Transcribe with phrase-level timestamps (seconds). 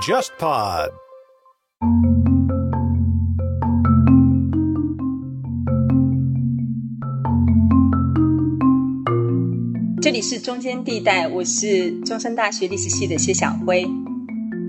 [0.00, 0.90] JustPod。
[10.00, 13.86] 这里是中间地带，我是中山大学历史系的谢晓辉。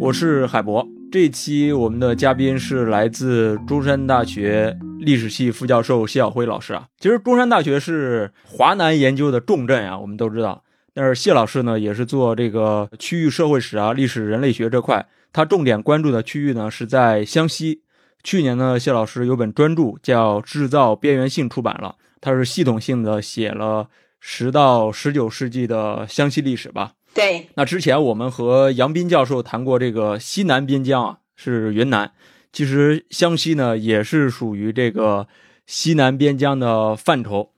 [0.02, 0.86] 我是海博。
[1.12, 6.88] 这一期我们的嘉宾是来自中山大学历史系副教授谢晓辉老师啊。
[7.00, 10.64] 其实中山大学是华南研究的重镇啊，我们都知道。
[11.00, 17.84] 但是谢老师呢，也是做这个区域社会史啊、历史人类学这块，他重点关注的区域呢是在湘西。
[18.22, 23.88] 去年呢，谢老师有本专著叫《制造边缘性》出版了，他是系统性的写了
[24.20, 26.92] 十到十九世纪的湘西历史吧。
[27.14, 32.12] 对，那之前我们和杨斌教授谈过，这个西南边疆啊是云南，
[32.52, 35.30] 其实湘西呢也是属于这个
[35.66, 37.52] 西南边疆的范畴。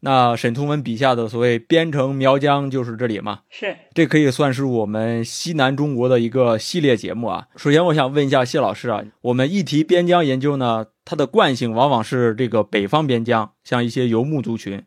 [0.00, 3.40] 那沈从文笔下的所谓边城苗疆就是这里嘛？
[3.50, 7.48] 是，这可以算是我们西南中国的一个系列节目啊。
[7.56, 14.82] 首先，我想问一下谢老师啊，我们一提边疆研究呢，它的惯性往往是这个北方边疆，像一些游牧族群；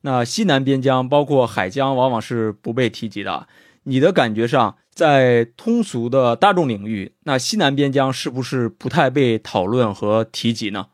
[0.00, 3.46] 那西南边疆，包括海疆，往往是不被提及的。
[3.84, 10.86] 你的感觉上，在通俗的大众领域，那西南边疆是不是不太被讨论和提及呢？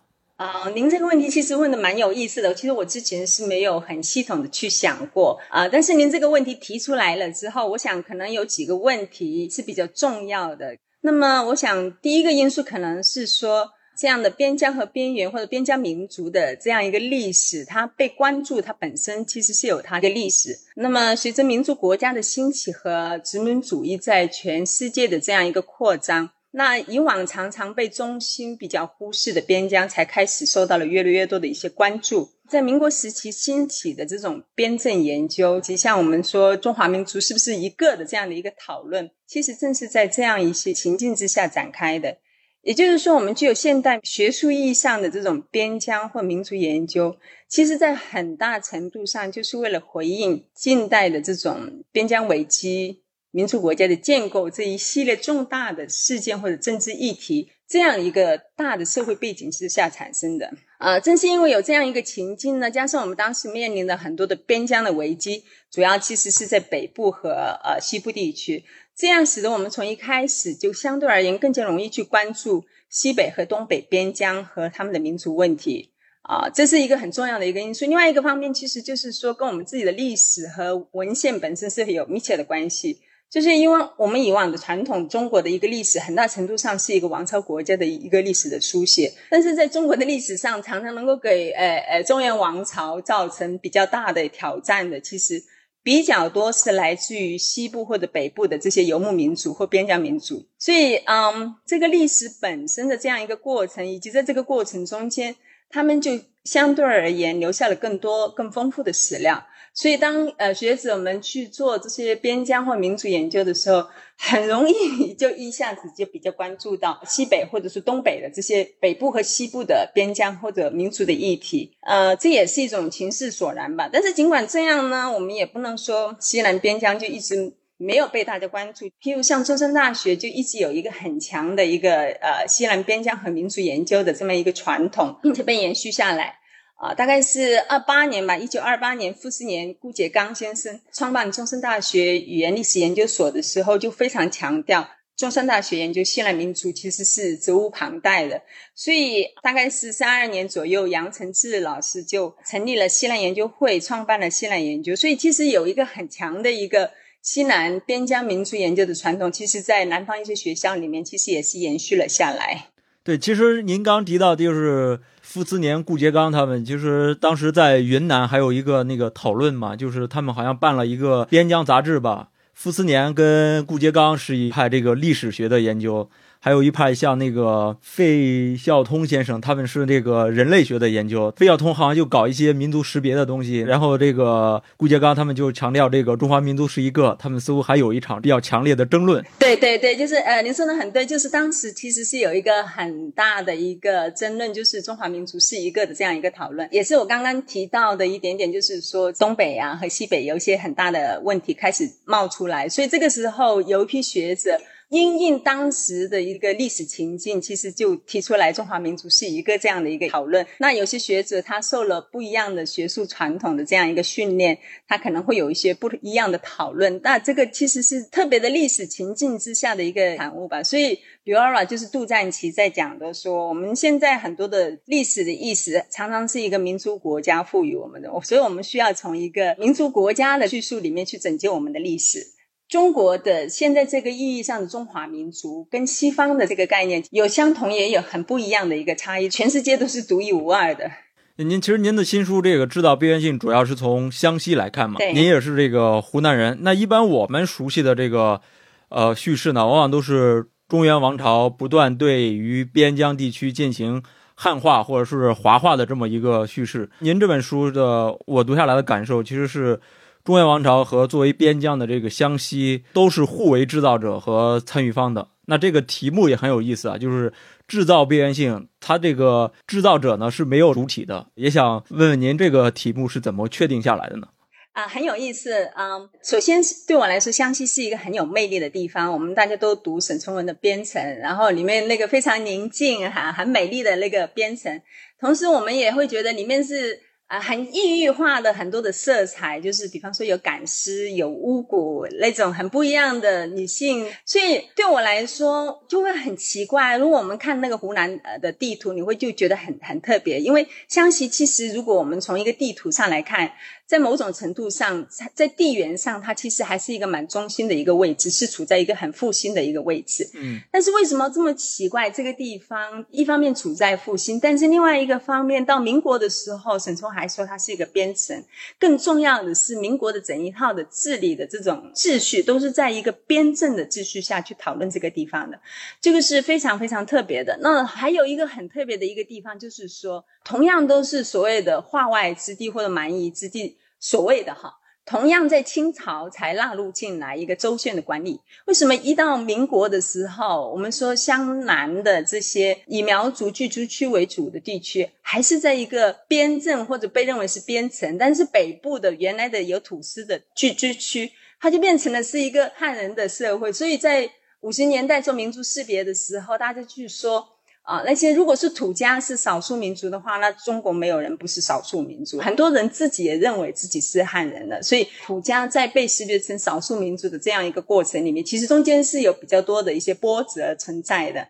[0.42, 2.52] 啊，您这个问题其实问的蛮有意思的。
[2.52, 10.76] 其实我之前是没有很系统的去想过啊，但是您这个问题提出来了之后，我想可能有几个问题是比较重要的。
[11.02, 13.70] 那么，我想第一个因素可能是说。
[13.94, 20.58] 这样的边疆和边缘或者边疆民族的这样一个历史，它被关注，它本身其实是有它的历史。
[20.74, 32.28] 那么，随着民族国家的兴起和殖民主义在全世界的这样一个扩张，那以往常常被中心比较忽视的边疆，才开始受到了越来越多的一些关注。
[32.46, 42.18] 在民国时期兴起的这种边镇研究，及像我们说中华民族是不是一个的这样的一个讨论，其实正是在这样一些情境之下展开的。
[42.60, 47.16] 也就是说，我们具有现代学术意义上的这种边疆或民族研究，
[47.48, 60.52] 其实在很大程度上就是为了回应近代的这种边疆危机、民族国家的建构这一系列重大的事件或者政治议题这样一个大的社会背景之下产生的。
[60.78, 67.30] 呃，正是因为有这样一个情境呢，加上我们当时面临的很多的边疆的危机，主要其实是在北部和
[67.64, 68.64] 呃西部地区。
[68.94, 77.86] 这样使得我们从一开始就相对而言更加容易去关注西北和东北边疆和他们的民族问题啊，这是一个很重要的一个因素。
[77.86, 83.00] 另外一个方面，其实就是说跟我们自己的历史和文献本身是有密切的关系。
[83.32, 95.42] 就是因为我们以往的传统中国的一个历史，很大程度上是一个王朝国家的一个历史的书写，但是在中国的历史上，常常能够给呃呃中原王朝造成比较大的挑战的，其实。
[95.84, 105.34] 比较多是来自于西部或者北部的这些游牧民族或边疆民族，所以，嗯，这个历史本身的这样一个过程，以及在这个过程中间，
[105.68, 106.12] 他们就
[106.44, 109.44] 相对而言留下了更多、更丰富的史料。
[109.74, 113.88] 所以，当呃学者们去做这些边疆或民族研究的时候，
[114.18, 121.72] 很容易就一下子就比较关注到西北或者是东北的这些北部和西部的边疆或者民族的议题。
[121.80, 123.88] 呃，这也是一种情势所然吧。
[123.90, 128.84] 但是尽管这样呢，我们也不能说西南边疆就一直没有被大家关注。
[129.02, 136.40] 譬如像中山大学就一直有一个很强的一个呃西南边疆和民族研究的这么一个传统，并且被延续下来。
[136.82, 148.42] 啊，大概是二八年吧，一九二八年，傅斯年、顾颉刚先生创办中山大学语言历史研究所的时候，就非常强调中山大学研究西南民族其实是责无旁贷的。
[148.74, 154.96] 所以，大概是三二年左右，杨承志老师就成立了西南研究会，创办了西南研究。
[154.96, 156.90] 所以，其实有一个很强的一个
[157.22, 162.70] 西南边疆民族研究的传统，其实在南方一些学校里面，其实也是延续了下来。
[163.04, 164.98] 对，其实您刚提到就是。
[165.32, 172.28] 傅斯年、顾颉刚他们就是当时在云南还有一个那个讨论嘛，就是他们好像办了一个边疆杂志吧。
[172.52, 176.10] 傅斯年跟顾颉刚是一派这个历史学的研究。
[176.44, 181.32] 还有一派像那个费孝通先生，他们是这个人类学的研究。
[181.36, 187.16] 费孝通好像就搞一些民族识别的东西，然后这个顾颉刚他们就强调这个中华民族是一个。
[187.20, 189.24] 他们似乎还有一场比较强烈的争论。
[189.38, 204.58] 对对对，就是呃，您说的很对，就是当时其实是有一个很大的一个争论，就是中华民族是一个的这样一个讨论，也是我刚刚提到的一点点，就是说东北啊和西北有一些很大的问题开始冒出来，所以这个时候有一批学者。
[204.92, 210.46] 因应当时的一个历史情境，其实就提出来中华民族是一个这样的一个讨论。
[210.58, 217.00] 那有些学者他受了不一样的学术传统的这样一个训练，他可能会有一些不一样的讨论。
[217.02, 220.62] 那这个其实是特别的历史情境之下的一个产物吧。
[220.62, 232.26] 所以 b i o r a 就是杜赞奇在讲的，说我们现在很多的历史的意识，常常是一个民族国家赋予我们的，所以我们需要从一个民族国家的叙述里面去拯救我们的历史。
[232.72, 239.28] 中国的现在这个意义上的中华民族，跟西方的这个概念有相同，也有很不一样的一个差异。
[239.28, 240.90] 全世界都是独一无二的。
[241.36, 244.96] 您其实您的新书这个制造边缘性，主要是从湘西来看嘛？
[244.96, 245.12] 对。
[245.12, 246.60] 您也是这个湖南人。
[246.62, 248.40] 那一般我们熟悉的这个
[248.88, 254.02] 呃叙事呢，往往都是中原王朝不断对于边疆地区进行
[254.34, 256.88] 汉化或者是华化的这么一个叙事。
[257.00, 259.78] 您这本书的我读下来的感受，其实是。
[260.24, 265.28] 中原王朝和作为边疆的这个湘西都是互为制造者和参与方的。
[265.46, 267.32] 那这个题目也很有意思啊，就是
[267.66, 271.26] 制造边缘性，它这个制造者呢是没有主体的。
[271.34, 274.28] 也想问问您，这个题目是怎么确定下来的呢？
[274.72, 275.98] 啊，很有意思啊。
[276.22, 279.12] 首先对我来说，湘西是一个很有魅力的地方。
[279.12, 284.80] 我们大家都读沈从文的《边城》，然后里面那个非常宁静、哈很美丽的那个边城，
[285.18, 287.00] 同时我们也会觉得里面是。
[287.32, 296.98] 啊，很异域化的很多的色彩，就是比方说有赶尸、有巫蛊那种很不一样的女性，所以对我来说就会很奇怪。
[296.98, 303.52] 如果我们看那个湖南呃的地图，你会就觉得很很特别，因为湘西其实如果我们从一个地图上来看。
[303.92, 310.26] 在某种程度上，在地缘上，它其实还是一个蛮中心的一个位置，是处在一个很复兴的一个位置。
[310.32, 312.08] 嗯，但是为什么这么奇怪？
[312.08, 318.42] 这个地方一方面处在复兴，但是另外一个方面，到民国的时候，沈从还说它是一个边城。
[318.78, 325.60] 更重要的是，民国的整一套的治理的这种秩序，都是在一个边镇的秩序下去讨论这个地方的。
[326.00, 327.58] 这个是非常非常特别的。
[327.60, 333.76] 那还有一个很特别的一个地方，就是说，同样都是所谓的化外之地或者蛮夷之地。
[334.02, 334.74] 所谓的哈，
[335.06, 338.40] 同样在清朝才纳入进来一个州县的管理。
[338.66, 353.72] 为什么一到民国的时候，我们说湘南的这些以苗族聚居区为主的地区，还是在一个边镇或者被认为是边城，但是北部的原来的有土司的聚居区，它就变成了是一个汉人的社会。
[353.72, 354.28] 所以在
[354.62, 357.51] 五十年代做民族识别的时候，大家去说。
[357.82, 362.38] 啊，那些如果是土家是少数民族的话，那中国没有人不是少数民族。
[362.38, 371.48] 很多人自己也认为自己是汉人的，所以土家在被识别成少数民族的这样一个过程里面，其实中间是有比较多的一些波折存在的。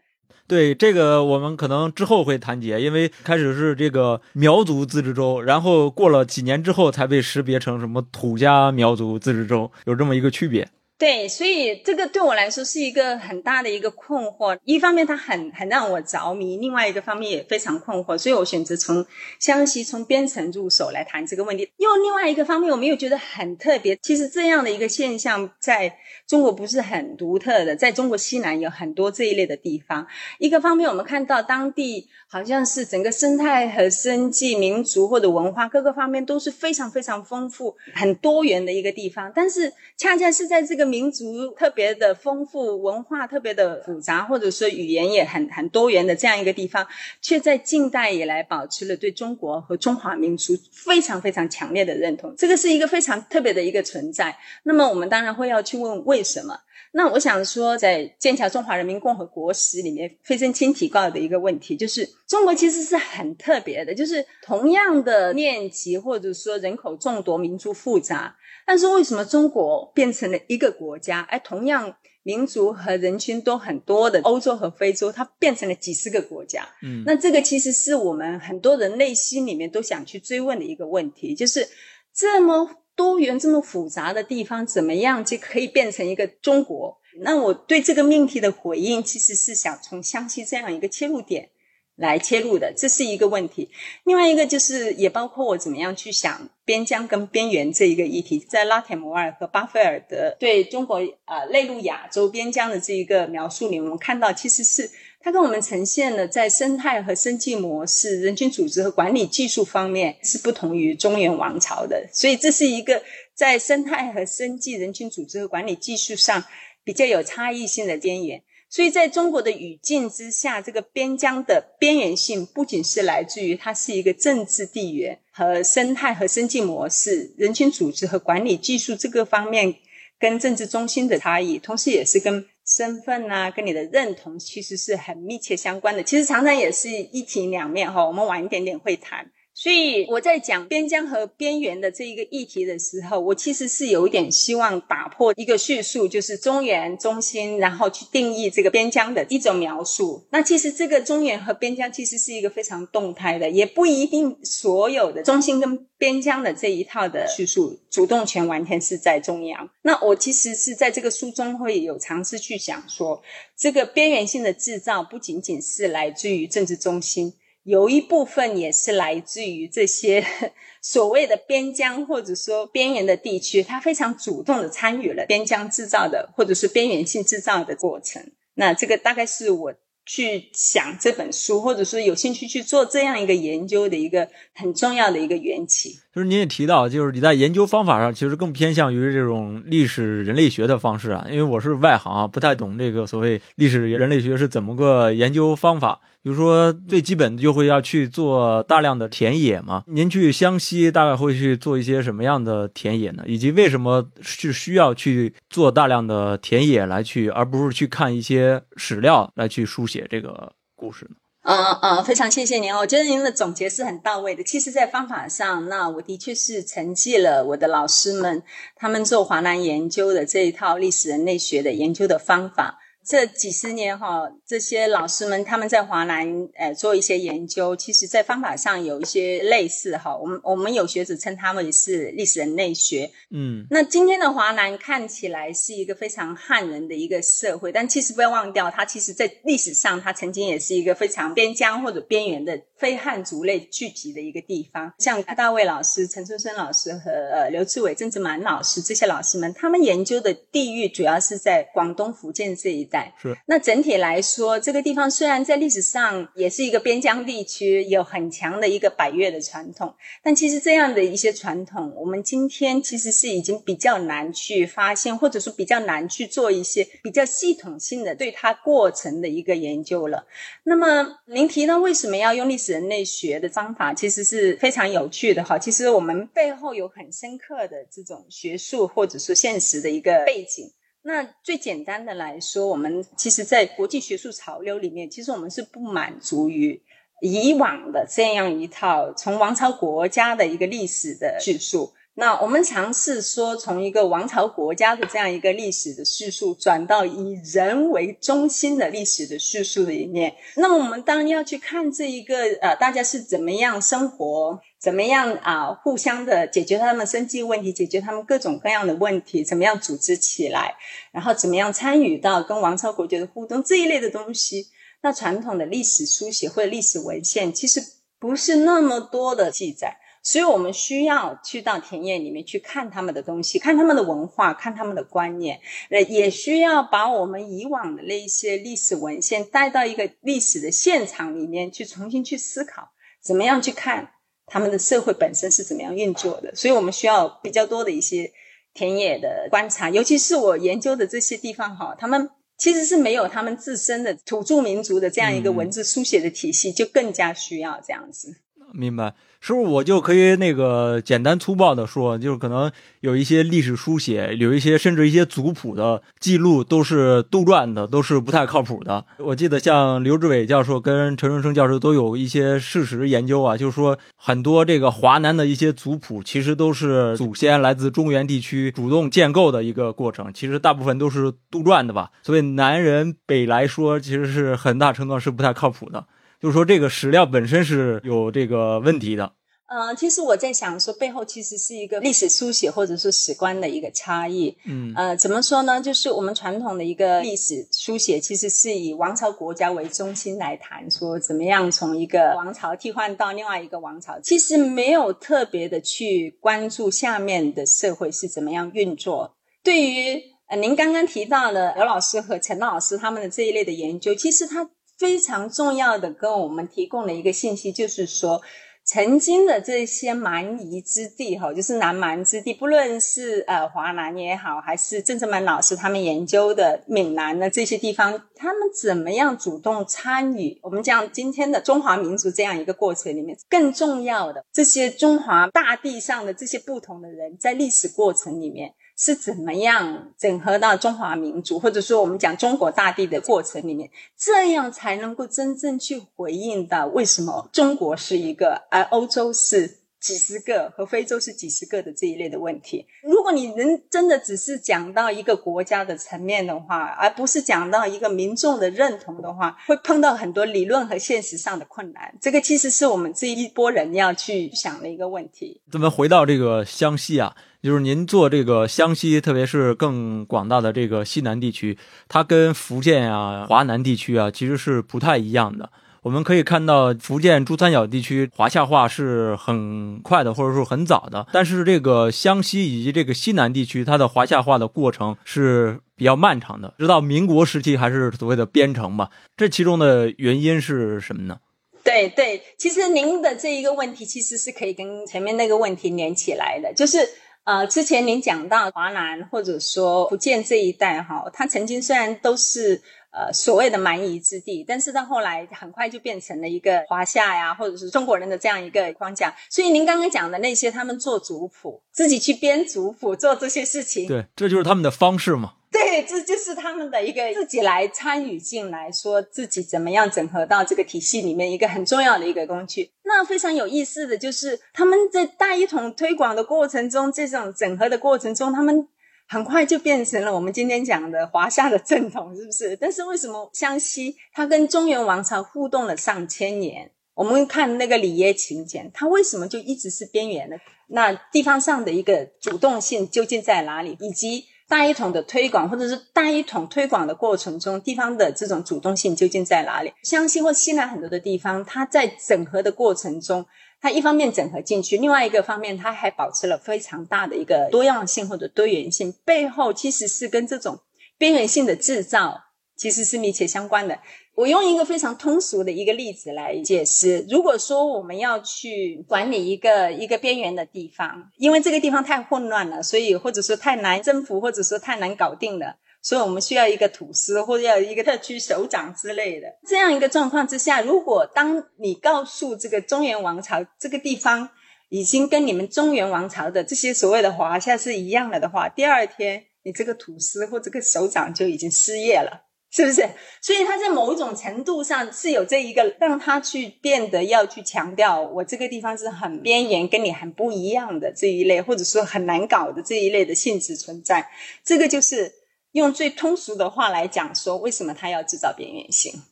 [0.48, 10.68] 对这个，我们可能之后会谈及，因为开始是这个苗族自治州，然后过了几年之后才被识别成什么土家苗族自治州，有这么一个区别。
[11.02, 14.56] 对，所以这个对我来说是一个很大的一个困惑。
[14.62, 18.16] 一方面，它很很让我着迷；另外一个方面也非常困惑。
[18.16, 19.04] 所以我选择从
[19.40, 21.68] 湘西、从边城入手来谈这个问题。
[21.78, 23.96] 又另外一个方面，我们又觉得很特别。
[23.96, 25.92] 其实这样的一个现象在
[26.32, 30.06] 中国不是很独特的，在中国西南有很多这一类的地方。
[30.38, 39.30] 一个方面，我们看到当地好像是整个生态和生计、民族或者文化各个方面都是非常非常丰富、很多元的一个地方。
[39.34, 46.86] 但是恰恰是在这个民族特别的丰富，文化特别的复杂，或者说语言也很很多元的这样一个地方，
[47.20, 52.34] 却在近代以来保持了对中国和中华民族非常非常强烈的认同。
[52.38, 54.34] 这个是一个非常特别的一个存在。
[54.62, 56.58] 那么我们当然会要去问为什么？
[56.94, 68.36] 那我想说，在《剑桥中华人民共和国史》里面，费正清提到的一个问题，就是中国其实是很特别的，就是同样的面积或者说人口众多、民族复杂。
[68.66, 71.22] 但是为什么中国变成了一个国家？
[71.30, 76.68] 哎，同样民族和人群都很多的欧洲和非洲，它变成了几十个国家。
[76.82, 81.66] 嗯，那这个其实是我们很多人内心里面都想去追问的一个问题，就是
[82.14, 86.98] 这么多元、这么复杂的地方，怎么样就可以变成一个中国？
[87.20, 91.50] 那我对这个命题的回应，其实是想从湘西这样一个切入点。
[91.94, 93.70] 来切入的，这是一个问题。
[94.04, 98.38] 另外一个就是，也包括我怎么样去想边疆跟边缘这一个议题。
[98.40, 104.90] 在拉铁摩尔和巴菲尔的对中国呃内陆亚洲边疆的这一个描述里，我们看到其实是
[105.22, 112.08] 它跟我们呈现了在生态和生计模式、人群组织和管理技术方面是不同于中原王朝的。
[112.12, 113.02] 所以这是一个
[113.34, 116.44] 在生态和生计、人群组织和管理技术上
[116.84, 118.42] 比较有差异性的边缘。
[118.68, 129.74] 所以，在中国的语境之下，这个边疆的边缘性不仅是来自于它是一个政治地缘和生态和生计模式、人群组织和管理技术这个方面
[130.18, 136.02] 跟政治中心的差异，同时也是跟身份啊，跟你的认同其实是很密切相关的。
[136.02, 139.30] 其实常常也是一体两面哈，我们晚一点点会谈。
[139.54, 150.26] 所以我在讲边疆和边缘的这一个议题的时候，我其实是有一点希望打破一个叙述，就是中原中心，然后去定义这个边疆的一种描述。
[150.30, 159.68] 那其实这个中原和边疆其实是一个非常动态的，也不一定所有的中心跟边疆的这一套的叙述主动权完全是在中央。
[159.82, 163.22] 那我其实是在这个书中会有尝试去想说，
[163.56, 167.34] 这个边缘性的制造不仅仅是来自于政治中心。
[167.64, 170.24] 有一部分也是来自于这些
[170.82, 178.32] 所谓的边疆或者说边缘的地区，它非常主动的参与了边疆制造的或者是边缘性制造的过程。
[178.54, 186.00] 那这个大概是我去想这本书，或者说有兴趣去做这样一个研究的一个很重要的一个缘起。
[186.12, 196.00] 就是您也提到，就是你在研究方法上其实更偏向于这种历史人类学的方式啊，因为我是外行啊，不太懂这个所谓历史人类学是怎么个研究方法。
[196.22, 199.82] 比如说，最基本的就会要去做大量的田野嘛。
[199.88, 203.24] 您去湘西大概会去做一些什么样的田野呢？
[203.26, 211.16] 以及为什么是需要去做大量的田野来去，而不是去看一些史料来去书写这个故事呢？
[211.44, 214.44] 嗯嗯，非常谢谢您，我觉得您的总结是很到位的。
[214.44, 218.44] 其实，在方法上，那我的确是承继了我的老师们
[218.76, 222.78] 他们做华南研究的这一套历史人类学的研究的方法。
[223.04, 230.16] 这几十年哈，这些老师们他们在华南呃做一些研究，其实在方法上有一些类似哈。
[230.16, 233.10] 我们我们有学者称他们是历史人类学。
[233.30, 244.92] 嗯，那今天的华南看起来是一个非常汉人的一个社会，但其实不要忘掉，它其实在历史上它曾经也是一个非常边疆或者边缘的非汉族类聚集的一个地方。
[244.98, 253.14] 像柯大卫老师、陈春生老师和呃刘志伟、郑志满老师这些老师们，他们研究的地域主要是在广东、福建这一带。
[253.22, 270.26] 是，那整体来说，这个地方虽然在历史上也是一个边疆地区，有很强的一个百越的传统，但其实这样的一些传统，我们今天其实是已经比较难去发现，或者说比较难去做一些比较系统性的对它过程的一个研究了。
[270.64, 275.58] 那么，您提到为什么要用历史人类学的方法，其实是非常有趣的哈。
[275.58, 280.72] 其实我们背后有很深刻的这种学术或者说现实的一个背景。
[281.02, 286.80] 那最简单的来说，我们其实，在国际学术潮流里面，其实我们是不满足于
[287.20, 291.92] 以往的这样一套从王朝国家的一个历史的叙述。
[292.14, 300.36] 那我们尝试说，从一个王朝国家的这样一个历史的叙述，转到以人为中心的历史的叙述里面。
[300.56, 310.74] 那么，我们当然要去看这一个呃，大家是怎么样生活，怎么样啊，互相的解决他们生计问题，解决他们各种各样的问题，怎么样组织起来，
[311.12, 314.66] 然后怎么样参与到跟王朝国家的互动这一类的东西。
[315.00, 317.82] 那传统的历史书写或者历史文献，其实
[318.20, 319.96] 不是那么多的记载。
[320.22, 325.60] 所以我们需要去到田野里面去看他们的东西，看他们的文化，看他们的观念，
[325.90, 334.12] 呃，也需要把我们以往的那一些历史文献带到一个历史的现场里面去，重新去思考，怎么样去看
[334.46, 336.54] 他们的社会本身是怎么样运作的。
[336.54, 338.32] 所以我们需要比较多的一些
[338.74, 348.36] 田野的观察，尤其是我研究的这些地方哈，他们其实是没有他们自身的土著民族的这样一个文字书写的体系，就更加需要这样子。
[348.72, 349.14] 明白。
[349.44, 359.04] 是不是我就可以那个简单粗暴的说，就是可能有一些历史书写，有一些甚至一些族谱的记录都是杜撰的，都是不太靠谱的。
[359.18, 372.12] 我记得像刘志伟教授跟陈润生教授都有一些事实研究啊，就是说很多这个华南的一些族谱其实都是祖先来自中原地区主动建构的一个过程，其实大部分都是杜撰的吧。
[372.22, 376.06] 所以南人北来说，其实是很大程度上是不太靠谱的。
[376.42, 379.32] 就是说，这个史料本身是有这个问题的。
[379.68, 384.54] 呃，其实我在想说，背后其实是一个历史书写或者是史观的一个差异。
[384.66, 385.80] 嗯，呃，怎么说呢？
[385.80, 399.36] 就是我们传统的一个历史书写，其实是以王朝国家为中心来谈，说怎么样从一个王朝替换到另外一个王朝，其实没有特别的去关注下面的社会是怎么样运作。
[399.62, 404.68] 对于呃，您刚刚提到的刘老师和陈老师他们的这一类的研究，其实他。
[404.98, 408.40] 非常重要的，跟我们提供了一个信息，就是说，
[408.84, 428.74] 曾经的这些蛮夷之地，哈，就是南蛮之地，不论是呃华南也好，还是郑志满老师他们研究的闽南的这些地方，他们怎么样主动参与我们讲今天的中华民族这样一个过程里面，更重要的这些中华大地上的这些不同的人，在历史过程里面。
[428.96, 439.78] 是怎么样整合到中华民族，或者说我们讲中国大地的过程里面，这样才能够真正去回应到为什么中国是一个，而欧洲是。
[440.02, 452.12] 几十个和非洲是几十个的这一类的问题，如果你能真的只是讲到一个国家的层面的话，而不是讲到一个民众的认同的话，会碰到很多理论和现实上的困难。
[452.20, 455.62] 这个其实是我们这一波人要去想的一个问题。
[455.70, 461.78] 怎么回到这个湘西啊，就是您做这个湘西，特别是更广大的这个西南地区，
[462.08, 465.70] 它跟福建啊、华南地区啊，其实是不太一样的。
[466.02, 471.24] 我们可以看到，福建珠三角地区华夏化是很快的，或者说很早的。
[471.32, 479.10] 但是这个湘西以及这个西南地区，它的华夏化的过程是比较漫长的，直到民国时期还是所谓的边城吧。
[479.36, 481.38] 这其中的原因是什么呢？
[481.84, 486.98] 对对，其实您的这一个问题其实是可以跟前面那个问题连起来的，就是
[487.44, 492.82] 呃，之前您讲到华南或者说福建这一带哈，它曾经虽然都是。
[493.12, 499.34] 呃，所谓的蛮夷之地，但是到后来很快就变成了一个华夏呀，或者是中国人的这样一个框架。
[499.50, 505.56] 所以您刚刚讲的那些，他们做族谱，自己去编族谱，做这些事情，对，这就是他们的方式嘛。
[505.70, 512.90] 对，这就是他们的一个自己来参与进来，说自己怎么样整合到这个体系里面一个很重要的一个工具。
[513.04, 518.88] 那非常有意思的就是，他们在大一统推广的过程中，这种整合的过程中，他们。
[519.32, 522.76] 很快就变成了我们今天讲的华夏的正统，是不是？
[522.76, 526.90] 但是为什么湘西它跟中原王朝互动了上千年？
[527.14, 530.56] 我们看那个里耶秦简，它为什么就一直是边缘呢？
[530.88, 533.96] 那地方上的一个主动性究竟在哪里？
[534.00, 539.94] 以及大一统的推广，或者是大一统推广的过程中，地方的这种主动性究竟在哪里？
[540.02, 543.46] 湘西或西南很多的地方，它在整合的过程中。
[543.82, 549.12] 它一方面整合进去，另外一个方面，它还保持了非常大的一个多样性或者多元性。
[549.24, 550.78] 背后其实是跟这种
[551.18, 552.40] 边缘性的制造
[552.76, 553.98] 其实是密切相关的。
[554.34, 565.76] 我用一个非常通俗的一个例子来解释：如果说我们要去管理一个一个边缘的地方，因为这个地方太混乱了，所以或者说太难征服，或者说太难搞定了。
[566.02, 574.48] 所以我们需要一个土司或者要一个特区首长之类的这样一个状况之下，如果当你告诉这个中原王朝这个地方
[574.88, 583.08] 已经跟你们中原王朝的这些所谓的华夏是一样了的话，第二天你这个土司或这个首长就已经失业了，是不是？
[583.40, 594.28] 所以他在某种程度上是有这一个让他去变得要去强调我这个地方是很边缘，跟你很不一样的这一类，或者说很难搞的这一类的性质存在，
[594.64, 595.32] 这个就是。
[595.72, 599.22] 用最通俗的话来讲，说为什么他要制造边缘性？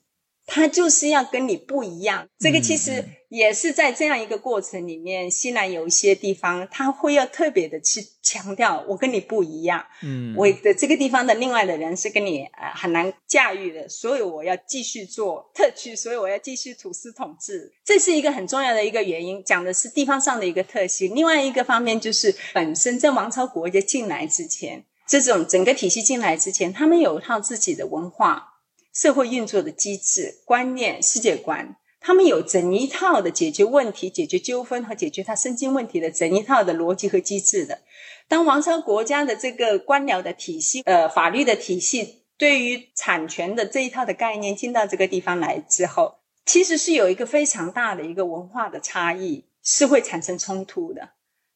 [0.46, 2.26] 他就是要跟你不一样。
[2.40, 9.87] 这个其实也是在这样一个过程里面，西南有一些地方，他会要特别的去强调，我跟你不一样。
[10.03, 17.72] 嗯，我的这个地方的另外的人是跟你呃很难驾驭的，所以我要继续做特区，所以我要继续土司统治。
[17.85, 21.14] 这是一个很重要的一个原因，讲的是地方上的一个特性。
[21.14, 24.85] 另外一个方面就是本身在王朝国家进来之前。
[25.10, 28.60] 这种整个体系进来之前，他们有一套自己的文化、
[28.94, 37.80] 社会运作的机制、观念、世界观，他们有整一套的解决问题、解决纠纷和解决他身心问题的整一套的逻辑和机制的。
[38.28, 51.08] 当王朝国家的这个官僚的体系、呃法律的体系，对于产权的这一套的概念进到这个地方来之后，其实是有一个非常大的一个文化的差异，是会产生冲突的。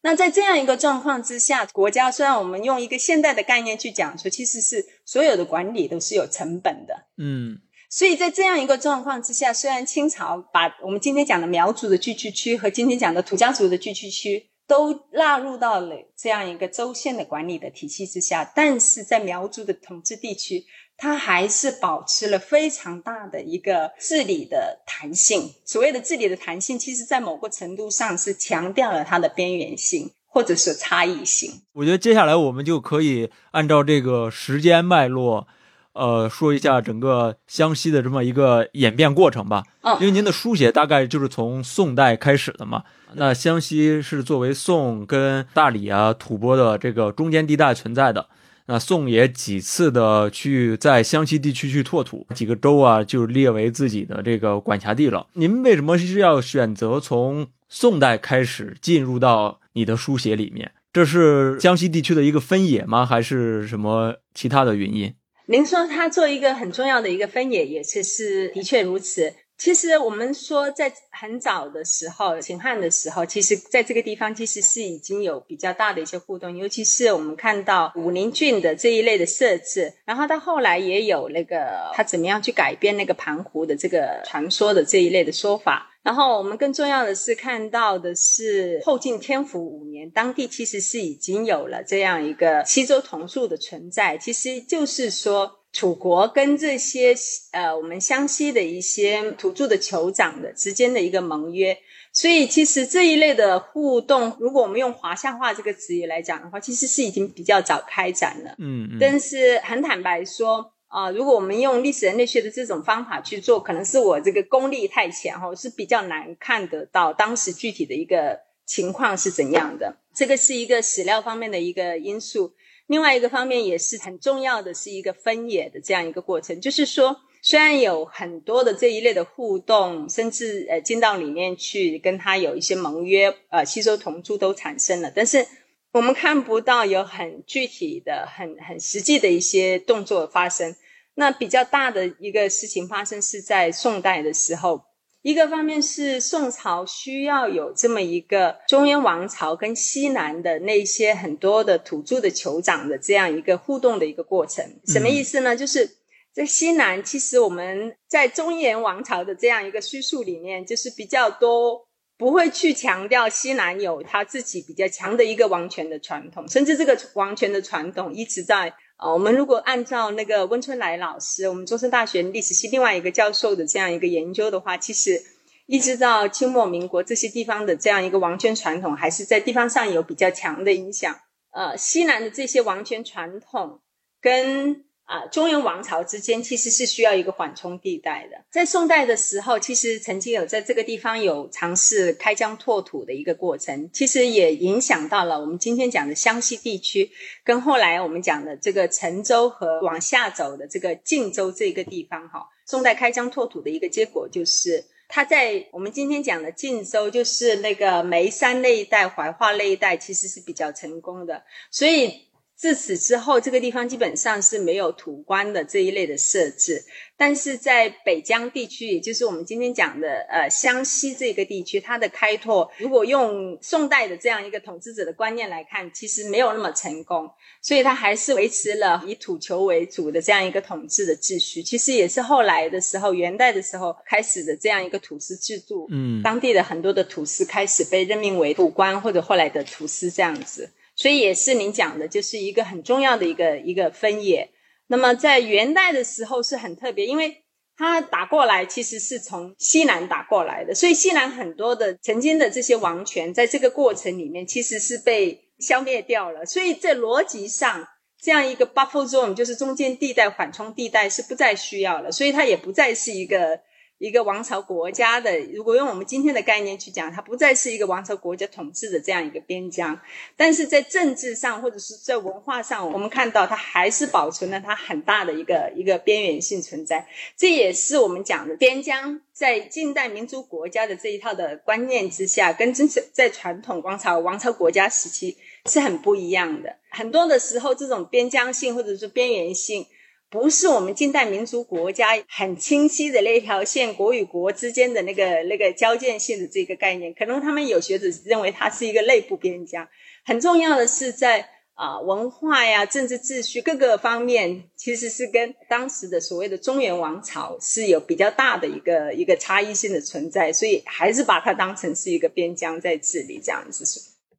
[0.04, 20.66] 那在这样一个状况之下，国家虽然我们用一个现代的概念去讲说，其实是所有的管理都是有成本的，嗯，所以在这样一个状况之下，虽然清朝把我们今天讲的苗族的聚居区和今天讲的土家族的聚居区都纳入到了这样一个州县的管理的体系之下，但是在苗族的统治地区。
[20.96, 25.52] 它还是保持了非常大的一个治理的弹性。
[25.64, 31.62] 所谓的治理的弹性，其实在某个程度上是强调了它的边缘性或者是差异性。
[31.72, 35.46] 我觉得接下来我们就可以按照这个时间脉络，
[35.92, 39.64] 呃，说一下整个湘西的这么一个演变过程吧。
[39.82, 42.84] 嗯，因为您的书写大概就是从宋代开始的嘛。
[43.14, 48.28] 那湘西是作为宋跟大理啊、吐蕃的这个中间地带存在的。
[48.66, 55.26] 那宋也几次的去在湘西地区去拓土，几个州啊就列为自己的这个管辖地了。
[55.34, 60.72] 您为什么是要选择从宋代开始进入到你的书写里面？
[60.92, 63.04] 这是江西地区的一个分野吗？
[63.04, 65.12] 还是什么其他的原因？
[65.46, 69.34] 您说他做一个很重要的一个分野，也是是的确如此。
[69.56, 85.90] 其实我们说，在很早的时候，秦汉的时候，其实在这个地方其实是已经有比较大的一些互动，尤其是我们看到武陵郡的这一类的设置，然后到后来也有那个他怎么样去改变那个盘湖的这个传说的这一类的说法。
[86.02, 95.60] 然后我们更重要的是看到的是后晋天福五年，当地其实是已经有了这样一个西周同树的存在，其实就是说。
[95.74, 97.16] 楚国跟这些
[97.50, 101.76] 呃，我们湘西的一些土著的酋长的之间的一个盟约，
[102.12, 108.54] 所以其实这一类的互动，如果我们用华夏化这个词语来讲的话，其实是已经比较早开展了。
[108.58, 119.96] 嗯，嗯但是很坦白说啊，如果我们用历史人类学的这种方法去做，可能是我这个功力太浅哈，是比较难看得到当时具体的一个情况是怎样的。
[120.14, 122.52] 这个是一个史料方面的一个因素。
[122.94, 126.60] 另外一个方面也是很重要的，是一个分野的这样一个过程。
[126.60, 135.44] 就是说，虽然有很多的这一类的互动，甚至呃进到里面去跟他有一些盟约，呃吸收同住都产生了，但是
[135.90, 140.76] 我们看不到有很具体的、很很实际的一些动作发生。
[141.16, 144.93] 那比较大的一个事情发生是在宋代的时候。
[145.24, 155.56] 一个方面是宋朝需要有这么一个中原王朝跟西南的那些很多的土著的酋长的这样一个互动的一个过程，什么意思呢？
[155.56, 155.88] 就是
[156.30, 168.74] 在西南，其实我们在中原王朝的这样一个叙述里面，就是比较多不会去强调西南有他自己比较强的一个王权的传统，甚至这个王权的传统一直在。
[168.96, 175.22] 啊，我们如果按照那个温春来老师，我们中山大学历史系另外一个教授的这样一个研究的话，其实
[175.66, 181.14] 一直到清末民国这些地方的这样一个王权传统，还是在地方上有比较强的影响。
[181.50, 183.80] 呃，西南的这些王权传统
[184.20, 184.84] 跟。
[185.04, 188.42] 啊，中原王朝之间其实是需要一个缓冲地带的。
[188.50, 197.10] 在宋代的时候，其实曾经有在这个地方有尝试开疆拓土的一个过程，其实也影响到了我们今天讲的湘西地区，
[197.44, 202.26] 跟后来我们讲的这个陈州和往下走的这个晋州这个地方。
[202.30, 212.24] 哈，宋代开疆拓土的一个结果就是，它在我们今天讲的晋州，就是那个眉山那一带、怀化那一带，其实是比较成功的，所以。
[212.56, 216.84] 自此之后，这个地方基本上是没有土官的这一类的设置。
[217.16, 227.28] 但是在北疆地区，也就是我们今天讲的呃湘西这个地区，它的开拓，如果用宋代的这样一个统治者的观念来看，其实没有那么成功，
[227.60, 231.62] 所以它还是维持了以土球为主的这样一个统治的秩序。
[231.62, 235.86] 其实也是后来的时候，元代的时候开始的这样一个土司制度。
[235.90, 240.70] 嗯，当地的很多的土司开始被任命为土官，或者后来的土司这样子。
[240.96, 244.50] 所以也是您讲的，就是一个很重要的一个一个分野。
[244.86, 247.44] 那么在元代的时候是很特别，因为
[247.76, 256.46] 他打过来其实是从西南打过来的，所以西南很多的曾经的这些王权，在这个过程里面其实是被消灭掉了。
[256.46, 257.88] 所以在逻辑上，
[258.22, 263.60] 这样一个 buffer zone 就是中间地带缓冲地带是不再需要了，所以它也不再是一个。
[263.98, 270.00] 一个王朝国家的，如果用我们今天的概念去讲，它不再是一个王朝国家统治的这样一个边疆，
[270.36, 277.06] 但是在政治上或者是在文化上，我们看到它还是保存了它很大的一个一个边缘性存在。
[277.36, 286.76] 这也是我们讲的边疆在近代民族国家的这一套的观念之下，跟真是在传统王朝王朝国家时期是很不一样的。
[286.90, 289.86] 很多的时候，这种边疆性或者是边缘性。
[290.34, 299.86] 不是我们近代民族国家很清晰的那条线，国与国之间的那个那个交界线的这个概念，可能他们有学者认为它是一个内部边疆。
[300.24, 313.84] 很重要的是在啊文化呀、政治秩序各个方面，其实是跟当时的所谓的中原王朝是有比较大的一个一个差异性的存在，所以还是把它当成是一个边疆在治理这样子。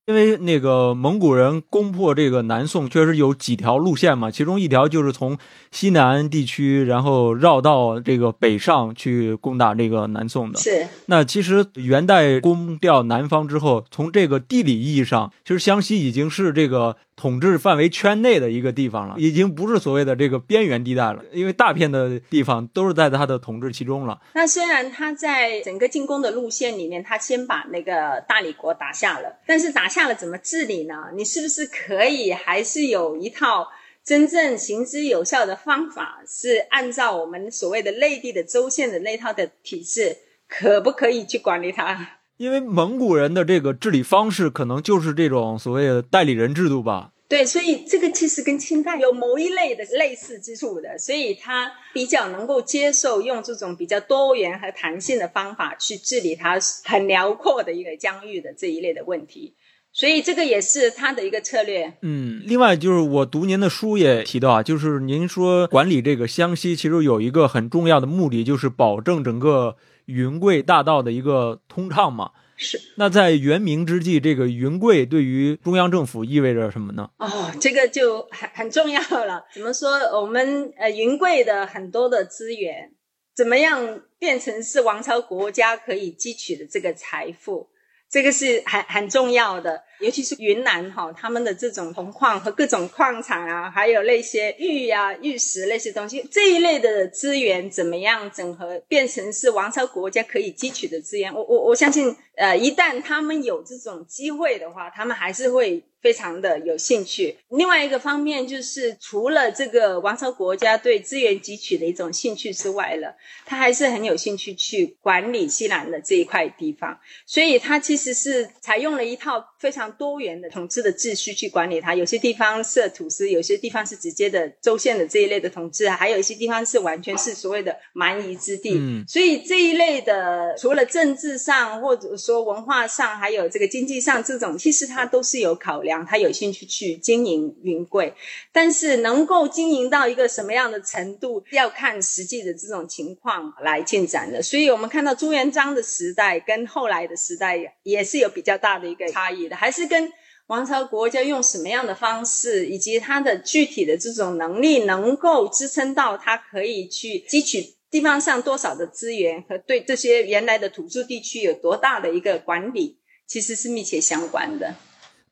[0.06, 5.38] 因为那个蒙古人攻破这个南宋，确实有几条路线嘛，其中一条就是从
[5.72, 10.60] 西南地区，然后绕到这个北上去攻打这个南宋的。
[10.60, 10.88] 是。
[11.08, 16.98] 那其实元代攻掉南方之后，从这个地理意义上，其实湘西已经是这个。
[17.15, 24.21] 统治范围圈内的一个地方了，已经不是所谓的这个边缘地带了，因为大片的地方都是在他的统治其中了。
[24.34, 31.06] 那虽然他在整个进攻的路线里面，他先把那个大理国打下了，但是打下了怎么治理呢？
[31.15, 33.69] 你是不是可以还是有一套
[34.04, 40.17] 真正行之有效的方法，是按照我们所谓的内地的州县的那套的体制，
[40.49, 42.14] 可不可以去管理它？
[42.38, 47.12] 因为蒙古人的这个治理方式，可能就是这种所谓的代理人制度吧。
[47.28, 59.56] 对，所以这个其实跟清代有某一类的类似之处的，所以他比较能够接受用这种比较多元和弹性的方法去治理它很辽阔的一个疆域的这一类的问题。
[59.91, 61.93] 所以这个也是他的一个策略。
[62.02, 72.32] 嗯，另外就是我读您的书也提到啊，就是您说管理这个湘西，其实有一个很重要的目的，就是保证整个云贵大道的一个通畅嘛。
[72.58, 72.80] 是。
[72.96, 77.10] 那在元明之际，这个云贵对于中央政府意味着什么呢？
[77.18, 79.46] 哦，这个就很很重要了。
[79.54, 79.89] 怎么说？
[80.22, 82.94] 我们呃云贵的很多的资源，
[83.36, 87.70] 怎么样变成是王朝国家可以汲取的这个财富？
[88.10, 101.34] 这个是很很重要的，尤其是云南哈，他们的这种铜矿和各种矿产啊，还有那些玉呀、玉石那些东西，这一类的资源怎么样整合，变成是王朝国家可以汲取的资源？
[101.34, 105.84] 我我我相信，呃，一旦他们有这种机会的话，他们还是会。
[106.06, 107.36] 非常的有兴趣。
[107.50, 117.00] 另外一个方面就是，除了这个王朝国家对资源汲取的一种兴趣之外了，他还是很有兴趣去管理西南的这一块地方。
[117.26, 121.95] 所以，他其实是采用了一套非常多元的统治的秩序去管理它。
[121.95, 128.75] 有些地方设土司，有些地方是直接的州县的这一类的统治，还有一些地方是完全是所谓的蛮夷之地。
[128.75, 136.06] 嗯，所以这一类的，除了政治上或者说文化上，还有这个经济上这种，其实它都是有考量。
[136.06, 138.13] 他有兴趣去经营云贵，
[138.51, 144.43] 但是能够经营到一个什么样的程度，要看实际的这种情况来进展的。
[144.43, 150.12] 所以，我们看到朱元璋的时代跟后来的时代也是有比较大的一个差异还是跟
[150.48, 164.76] 王朝国家用什么样的方式，以及他的具体的这种能力，能够支撑到他可以去汲取地方上多少的资源，和对这些原来的土著地区有多大的一个管理，其实是密切相关的。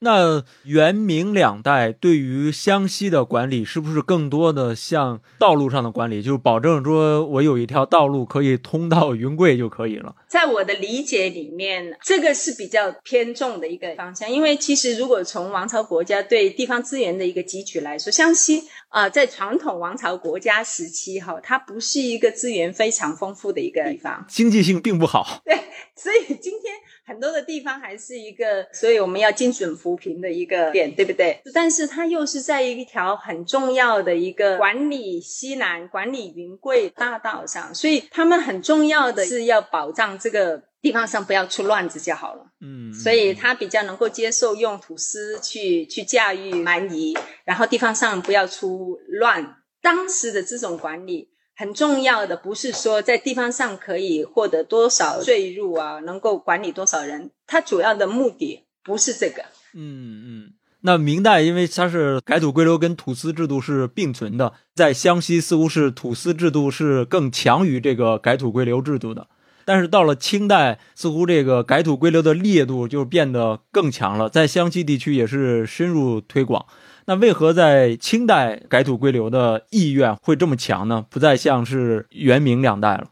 [0.04, 10.14] 那元明两代对于湘西的管理，是不是更多的像道路上的管理，就是保证说我有一条道路可以通到云贵就可以了？
[10.28, 14.30] 在我的理解里面，这个是比较偏重的一个方向。
[14.30, 25.42] 因为其实如果从王朝国家对地方资源的一个汲取来说，湘西啊，在传统王朝国家时期哈，它不是一个资源非常丰富的一个地方，经济性并不好。
[25.46, 25.56] 对，
[25.96, 26.74] 所以今天。
[27.06, 31.42] 很多的地方还是一个，所以我们要精准扶贫的一个点，对不对？
[31.54, 42.46] 但是它又是在一条很重要的一个管理西南、管理云贵大道上，所以他们很重要的是要保障这个地方上不要出乱子就好了。
[42.62, 49.58] 嗯，所以他比较能够接受用土司去去驾驭蛮夷，然后地方上不要出乱。
[49.82, 51.33] 当时的这种管理。
[51.56, 59.44] 很重要的不是说在地方上可以获得多少税入啊，能够管理多少人，它主要的目的不是这个。
[59.76, 69.28] 嗯嗯，那明代因为它是改土归流跟土司制度是并存的，在湘西似乎是土司制度是更强于这个改土归流制度的，
[69.64, 76.66] 但是到了清代，似乎这个改土归流的烈度就变得更强了，在湘西地区也是深入推广。
[77.06, 81.06] 那为何在清代改土归流的意愿会这么强呢？
[81.10, 83.10] 不再像是元明两代了。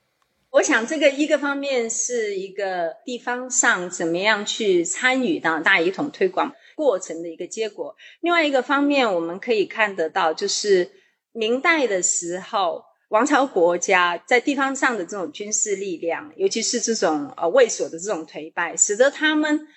[0.52, 7.96] 我想这个一个方面是一个地方上怎么样去参与到大一统推广过程的一个结果。
[8.22, 10.90] 另外一个方面，我们可以看得到，就是
[11.32, 19.68] 明代的时候，王朝国家在地方上的这种军事力量，尤其是这种呃卫所的这种颓败，使得他们。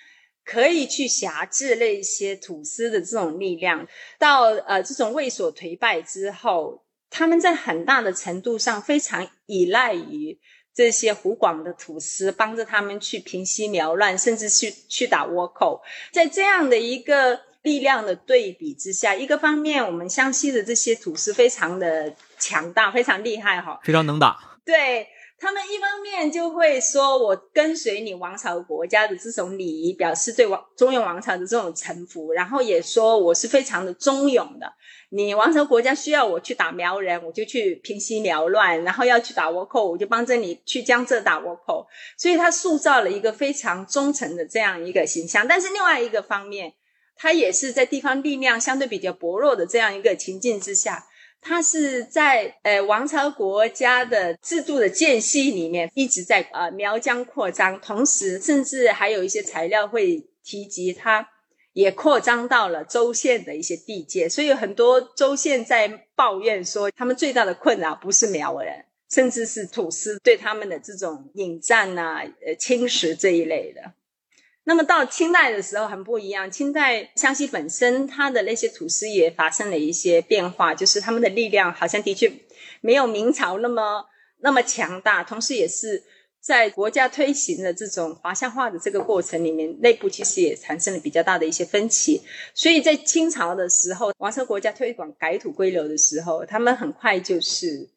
[0.45, 3.87] 可以去辖制那些土司的这种力量，
[4.19, 10.39] 到呃这种卫所颓败之后，他们在很大的程度上非常依赖于
[10.73, 15.81] 这些湖广的土司帮着他们去平息苗乱，甚至去去打倭寇。
[16.11, 24.59] 在这样的一个力量的对比之下，一个方面我们湘西的这些土司非常的强大，非常厉害哈，非常能打。
[24.63, 25.07] 对。
[25.37, 34.73] 他们一方面就会说，我跟随你王朝国家的这种礼仪，表示对王中原王朝的这种臣服，然后也说我是非常的忠勇的。
[35.09, 41.85] 你王朝国家需要我去打苗人，我就去平息苗乱；然后要去打倭寇，我就帮着你去江浙打倭寇。
[42.17, 45.45] 所以他塑造了一个非常忠诚的这样一个形象。
[45.47, 46.73] 但是另外一个方面，
[47.17, 51.05] 他也是在地方力量相对比较薄弱的这样一个情境之下。
[51.47, 61.29] 它是在呃王朝国家的制度的间隙里面一直在呃苗疆扩张，同时甚至还有一些材料会提及，它
[61.73, 73.93] 也扩张到了州县的一些地界，所以很多州县在抱怨说，他们最大的困扰不是苗人，甚至是土司对他们的这种引战呐、呃侵蚀这一类的。
[74.67, 82.33] 那么到清代的时候很不一样，清代湘西本身它的那些土司也发生了一些变化，就是他们的力量好像的确
[82.81, 84.03] 没有明朝那么
[84.39, 86.03] 那么强大，同时也是
[86.41, 92.23] 在国家推行的这种华夏化的这个过程里面，内部其实也产生了比较大的一些分歧。
[92.55, 97.87] 所以在清朝的时候，王朝国家推广改土归流的时候，他们很快就是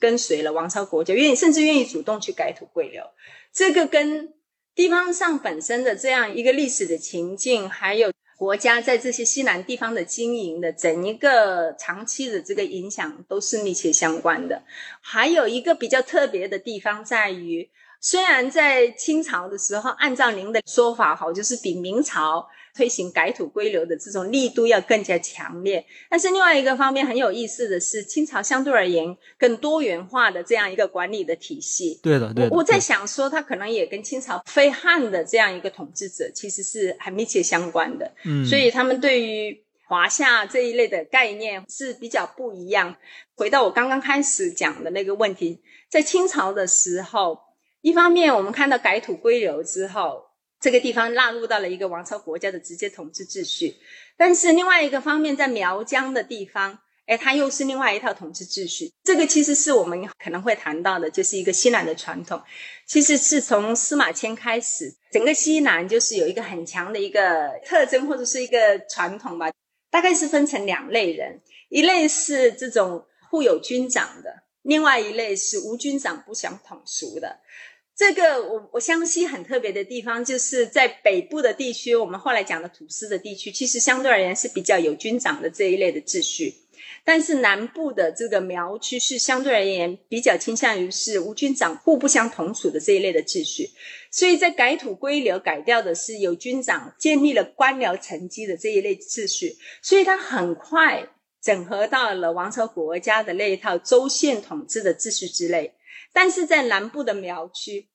[0.00, 3.04] 跟随了王朝国家，愿意甚至愿意主动去改土归流，
[3.52, 4.32] 这个跟。
[4.76, 14.62] 地方上本身的这样一个历史的情境，还有国家在这些西南地方的经营的整一个长期的这个影响，都是密切相关的。
[15.00, 17.70] 还有一个比较特别的地方在于，
[18.02, 22.46] 虽然在清朝的时候，按照您的说法，好，就是比明朝。
[22.76, 31.98] 推行改土归流的这种力度要更加强烈，但是另外一个方面很有意思的是，清朝相对而言更多元化的这样一个管理的体系。
[32.02, 32.48] 对的，对。
[32.50, 38.12] 我在想说，它可能也跟清朝非汉的这样一个统治者其实是很密切相关的。
[38.24, 42.96] 嗯，所以他们对于华夏这一类的概念是比较不一样。
[43.36, 47.38] 回到我刚刚开始讲的那个问题，在清朝的时候，
[47.80, 50.25] 一方面我们看到改土归流之后。
[50.66, 53.76] 这个地方纳入到了一个王朝国家的直接统治秩序，
[54.16, 58.92] 但是另外一个方面，在苗疆的地方，哎，它又是另外一套统治秩序。
[59.04, 62.42] 这个其实是我们可能会谈到的，就是一个西南的传统。
[62.84, 69.52] 其实是从司马迁开始，整个西南就是有一个很强的一个特征或者是一个传统吧。
[69.92, 77.38] 大概是分成两类人，一类是这种互有军长的，另外一类是无军长不想统属的。
[77.96, 86.54] 这个我我湘西很特别的地方，就是在北部的地区，我们后来讲的土司的地区，其实相对而言是比较有军长的这一类的秩序。
[87.04, 93.70] 但是南部的这个苗区是相对而言比较倾向于是无军长互不相同属的这一类的秩序。
[94.10, 101.08] 所以在改土归流改掉的是有军长建立了官僚层级的这一类秩序，所以它很快
[101.40, 105.72] 整合到了王朝国家的那一套州县统治的秩序之内。
[106.12, 107.88] 但是在南部的苗区，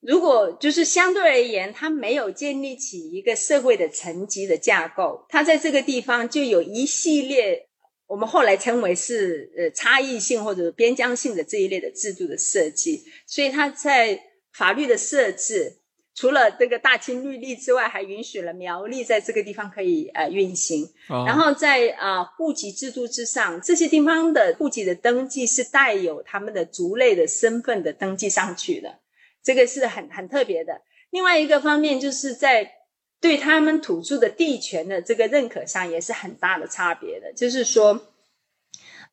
[0.00, 7.68] 如果就是相对而言，它没有建立起一个社会的层级的架构，它在这个地方就有一系列
[8.06, 14.20] 我们后来称为是呃差异性或者边疆性的这一类的制度的设计，所以它在
[14.52, 15.81] 法律的设置。
[16.14, 20.90] 除了这个大清律例之外，还允许了苗栗在这个地方可以呃运行。
[21.08, 28.98] 然后在啊户籍制度之上，这些地方的户籍的登记是带有他们的族类的身份的登记上去的，
[29.42, 30.82] 这个是很很特别的。
[31.10, 32.72] 另外一个方面，就是在
[33.20, 38.11] 对他们土著的地权的这个认可上，也是很大的差别的，就是说。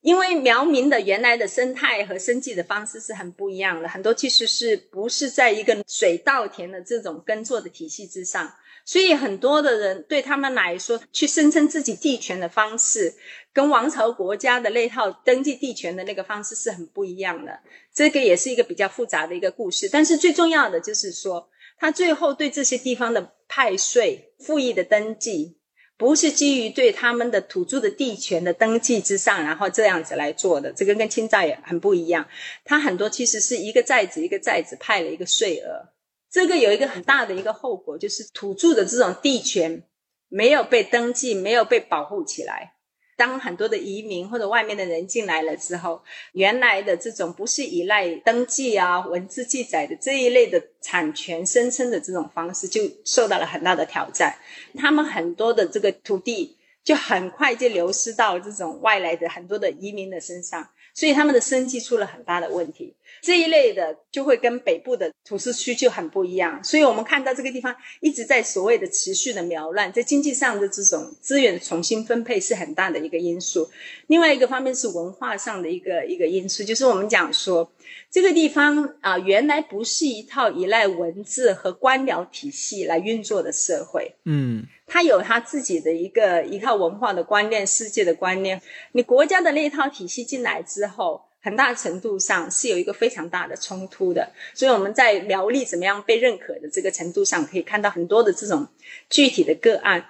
[0.02, 8.54] 因为苗民的原来的生态和生计的方式是很不一样的，很多其实是不是在一个水稻田的这种耕作的体系之上，
[8.86, 13.14] 所以很多的人对他们来说，去声称自己地权的方式，
[13.52, 17.60] 跟王朝国家的那套登记地权的那个方式是很不一样的。
[17.94, 25.59] 这个也是一个比较复杂的一个故事，但是最重要的就是说，他最后对这些地方的派税、赋役的登记。
[26.00, 32.30] 不是基于对他们的土著的地权的登记之上，然后这样子来做的，这个跟清照也很不一样。
[32.64, 35.90] 它很多其实是一个寨子一个寨子派了一个税额，
[36.32, 39.84] 这个有一个很大的一个后果，就是土著的这种地权
[40.30, 42.76] 没有被登记，没有被保护起来。
[43.20, 46.02] 当很多的移民或者外面的人进来了之后，
[46.32, 54.38] 原来的这种不是依赖登记啊、文字记载的这一类的产权声称的这种方式，就受到了很大的挑战。
[54.78, 62.94] 他们很多的这个土地就很快就流失到这种外来的很多的移民的身上，所以他们的生计出了很大的问题。
[63.22, 73.70] 这一类的就会跟北部的土司区就很不一样，所以我们看到这个地方一直在所谓的持续的苗乱，在经济上的这种资源重新分配是很大的一个因素。
[74.08, 77.72] 另外一个方面是文化上的一个一个因素，就是我们讲说
[78.12, 88.62] 这个地方啊，原来不是一套依赖文字和官僚体系来运作的社会，嗯，它有它自己的一个一套文化的观念、世界的观念。
[88.93, 91.28] 你国家的那一套体系进来之后。
[91.41, 98.67] 很大程度上是有一个非常大的冲突的，所以我们在苗栗怎么样被认可的这个程度上，可以看到很多的这种
[99.10, 100.06] 具体的个案，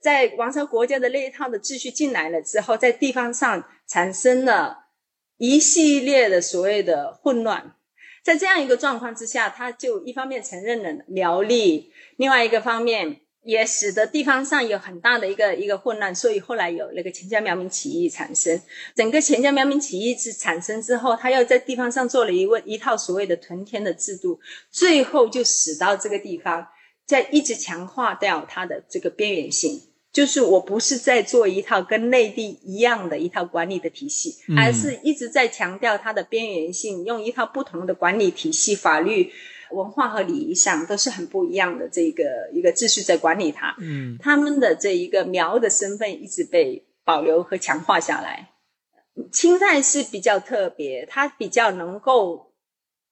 [0.00, 4.81] 在王朝国家的那一套的秩序进来了之后，在地方上产生了
[5.42, 7.74] 一系列的所谓的混乱，
[8.22, 13.18] 在这样一个状况之下，他就一方面承认了苗栗，另外一个方面。
[13.44, 18.62] 也使得地方上有很大的一个一个混乱，所以后来有那个钱江苗民起义产生。
[18.94, 24.38] 整个钱江苗民起义之产生之后，他又在地方上做了一问一套所谓的屯田的制度，
[24.70, 26.68] 最后就使到这个地方
[27.04, 29.91] 在一直强化掉它的这个边缘性。
[30.12, 39.32] 就是我不是在做一套跟内地一样的一套管理的体系，而是一直在强调它的边缘性，用一套不同的管理体系、法律、
[39.70, 43.74] 文化和礼仪上都是很不一样的这个一个秩序在管理它。
[43.80, 48.50] 嗯，他们的这一个苗的身份一直被保留和强化下来。
[49.30, 52.52] 清代是比较特别，它比较能够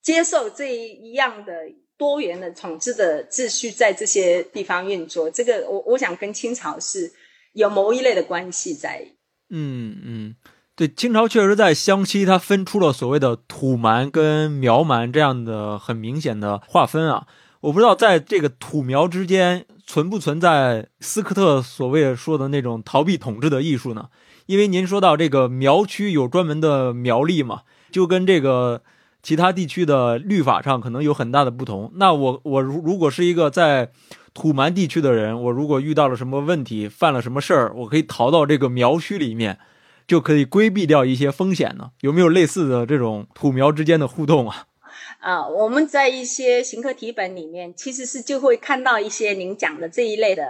[0.02, 1.52] 接受这一样的。
[2.00, 7.12] 多元的统治的秩序在这些地方运作，这个我我想跟清朝是
[7.52, 9.06] 有某一类的关系在。
[9.50, 10.34] 嗯嗯，
[10.74, 17.26] 对，清朝确实在湘西，它分出了所谓的土蛮跟苗蛮这样的很明显的划分啊。
[17.60, 24.08] 我不知道在这个土苗之间存不存在斯科特所谓说的那种逃避统治的艺术呢？
[24.46, 28.80] 因为您说到这个苗区有专门的苗例嘛，就跟这个。
[29.22, 31.92] 其他地区的律法上可能有很大的不同。
[31.96, 33.90] 那我我如如果是一个在
[34.32, 39.58] 土蛮地区的人，我如果遇到了什么问题，犯了什么事儿，我可以逃到这个苗区里面，
[40.06, 41.90] 就可以规避掉一些风险呢？
[42.00, 44.64] 有没有类似的这种土苗之间的互动啊？
[45.20, 50.44] 啊，我们在一些行课题本里面，其实是就会看到一些您讲的这一类的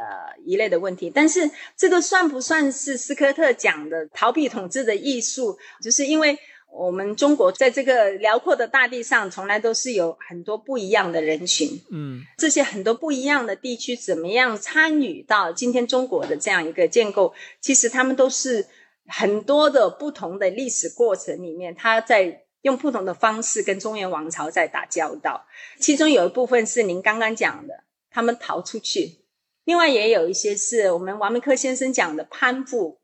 [0.44, 1.10] 一类的问题。
[1.12, 5.58] 但是这个算不算是斯科特讲的逃避统治的艺术？
[5.82, 6.38] 就是因为。
[6.72, 11.80] 我们中国在这个辽阔的大地上，从来都是有很多不一样的人群。
[11.90, 17.34] 嗯，这些很多不一样的地区，怎么样参与到今天中国的这样一个建构？
[17.60, 18.66] 其实他们都是
[19.06, 25.46] 很多的不同的历史过程里面，他在用不同的方式跟中原王朝在打交道。
[25.78, 29.18] 其中有一部分是您刚刚讲的，他们逃出去；
[29.64, 33.00] 另外也有一些是我们王明科先生讲的攀附，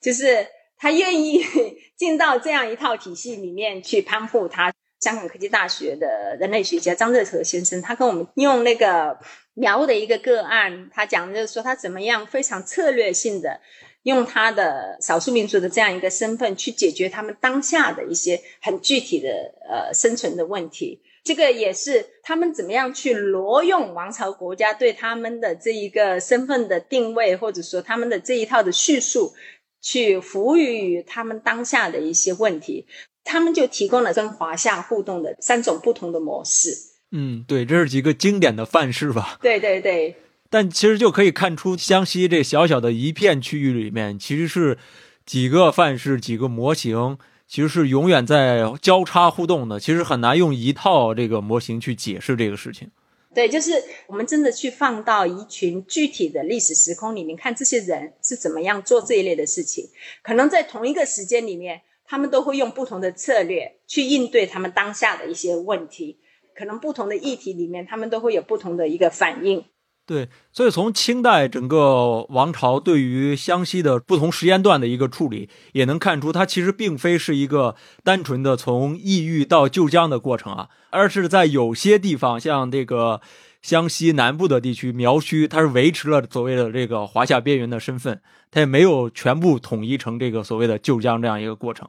[0.00, 0.46] 就是。
[0.80, 1.44] 他愿意
[1.96, 4.72] 进到这样一套体系里面去攀附他。
[5.00, 9.18] 香港科技大学的人类学家张热和先生，他跟我们用那个
[9.54, 13.62] 苗的一个个案，他讲就是说他怎么样非常策略性的
[14.02, 19.30] 用他的少数民族的这样一个身份去解决他们当下的一些很具体的
[19.70, 21.00] 呃生存的问题。
[21.24, 29.32] 这个也是他们怎么样去挪用王朝国家对他们的这一个身份的定位，或者说他们的这一套的叙述。
[29.80, 32.86] 去服务于他们当下的一些问题，
[33.24, 36.70] 他们就提供了跟华夏互动的三种不同的模式。
[37.12, 39.38] 嗯，对，这是几个经典的范式吧？
[39.42, 40.14] 对对对。
[40.48, 44.78] 但其实就可以看出，湘西这小小的一片区域里面，其实是
[45.24, 49.78] 几个范式、几个模型，其实是永远在交叉互动的。
[49.78, 52.90] 其实很难用一套这个模型去解释这个事情。
[53.32, 53.72] 对，就是
[54.08, 59.88] 我们真的去放到一群具体的历史时空里面看，这些人是怎么样做这一类的事情。
[60.22, 66.18] 可能在同一个时间里面，他们都会用不同的策略去应对他们当下的一些问题。
[66.56, 69.64] 可能不同的议题里面，他们都会有不同的一个反应。
[70.10, 83.20] 对，所以从清代整个王朝对于湘西的不同时间段的一个处理，也能看出它其实并非是一个单纯的从异域到旧疆的过程啊，而是在有些地方，像这个
[83.62, 91.88] 湘西南部的地区苗区，它是维持了所谓的这个华夏边缘的身份，它也没有全部统一成这个所谓的旧疆这样一个过程。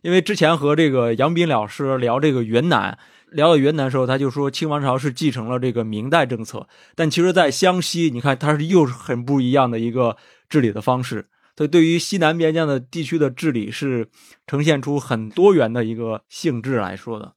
[0.00, 2.98] 因为之前和这个杨斌老师聊这个云南。
[3.32, 10.16] 聊到云南的时候，他就说清王朝是继承了这个明代政策，但其实，在湘西，你看它是又是很不一样的一个
[10.48, 11.28] 治理的方式。
[11.56, 14.08] 所以对于西南边疆的地区的治理是
[14.46, 17.34] 呈现出很多元的一个性质来说的。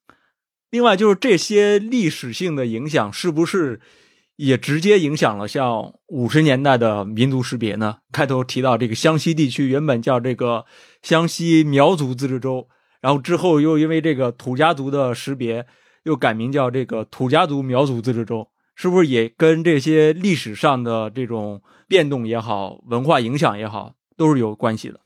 [0.70, 3.82] 另外，就是这些历史性的影响，是不是
[4.36, 7.98] 也直接影响了像五十年代的民族识别呢？
[8.12, 10.66] 开头提到这个湘西地区原本叫这个
[11.02, 12.68] 湘西苗族自治州，
[13.02, 15.66] 然后之后又因为这个土家族的识别。
[16.04, 25.00] 又改名叫这个土家族苗族自治州，是不是也跟这些历史上的这种变动也好，文化影响也好，都是有关系的？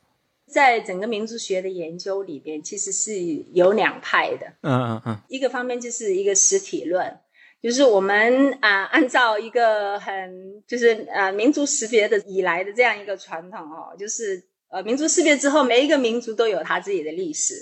[0.47, 3.19] 在整个民族学的研究里边，其实是
[3.53, 4.53] 有两派的。
[4.61, 5.17] 嗯嗯嗯。
[5.27, 7.17] 一个方面就是一个实体论，
[7.61, 17.55] 就是我们啊，按照一个很就是呃民族识别的以来的这样一个传统哦，就是呃民族识别之后，每一个民族都有他自己的历史。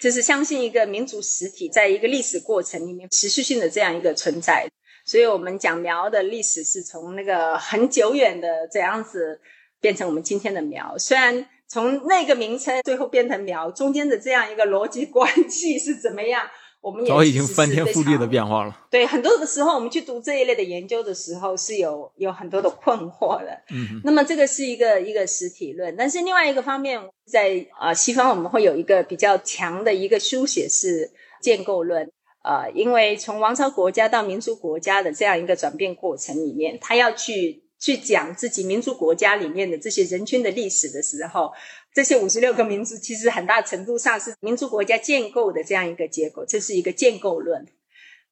[0.00, 4.66] 就是相信一个民族实体在一个历史过程里面持续性的这样一个存在，
[5.04, 9.40] 所以我们讲苗的历史是从那个很久远的这样子
[9.78, 16.48] 变成我们今天的苗，虽然从那个名称最后变成苗中间的这样一个逻辑关系是怎么样？
[16.80, 18.86] 我们也早已经翻天覆地的变化了。
[18.90, 23.62] 对，很多的时候我们去读这一类的研究的时候，是有有很多的困惑的。
[23.70, 31.10] 嗯，那么这个是一个一个实体论，但是另外一个方面，在啊西方我们会有一个比较强的一个书写式
[31.42, 32.10] 建构论。
[32.42, 41.52] 呃，因为从王朝国家到民族国家的这样一个转变过程里面，他要去去讲自己民族国家里面的这些人群的历史的时候，
[41.92, 47.66] 这些五十六个民族其实很大程度上是民族国家建构的这样一个结构，这是一个建构论。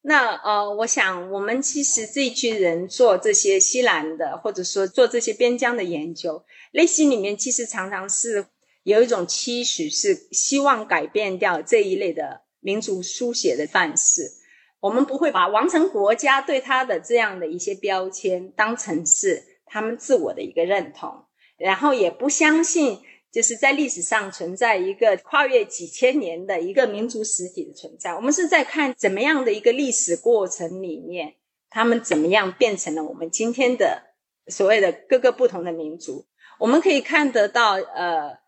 [0.01, 8.45] 那呃，我想我们其实这一群人做这些西兰的，或者说做这些边疆的研究，内心里面其实常常是
[8.83, 14.31] 有一种期许，是希望改变掉这一类的民族书写的范式。
[14.79, 21.25] 我们不会把王城国家对他的这样的一些标签当成是他们自我的一个认同，
[21.57, 23.01] 然后也不相信。
[23.31, 28.15] 就是在历史上存在一个跨越几千年的一个民族实体的存在。
[28.15, 31.35] 我们是在看怎么样的一个历史过程里面，
[31.69, 34.01] 他们怎么样变成了我们今天的
[34.47, 36.25] 所谓的各个不同的民族。
[36.57, 38.39] 我们可以看得到，呃，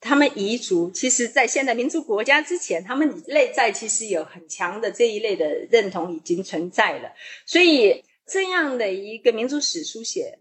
[0.00, 7.12] 他们彝族其实在现代民族国家之前，他们内在其实有很强的这一类的认同已经存在了。
[7.46, 10.40] 所以这样的一个民族史书写，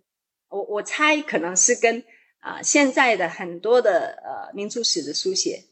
[0.49, 2.03] 我我猜可能是跟。
[2.47, 5.65] 啊，现在的很多的呃民族史的书写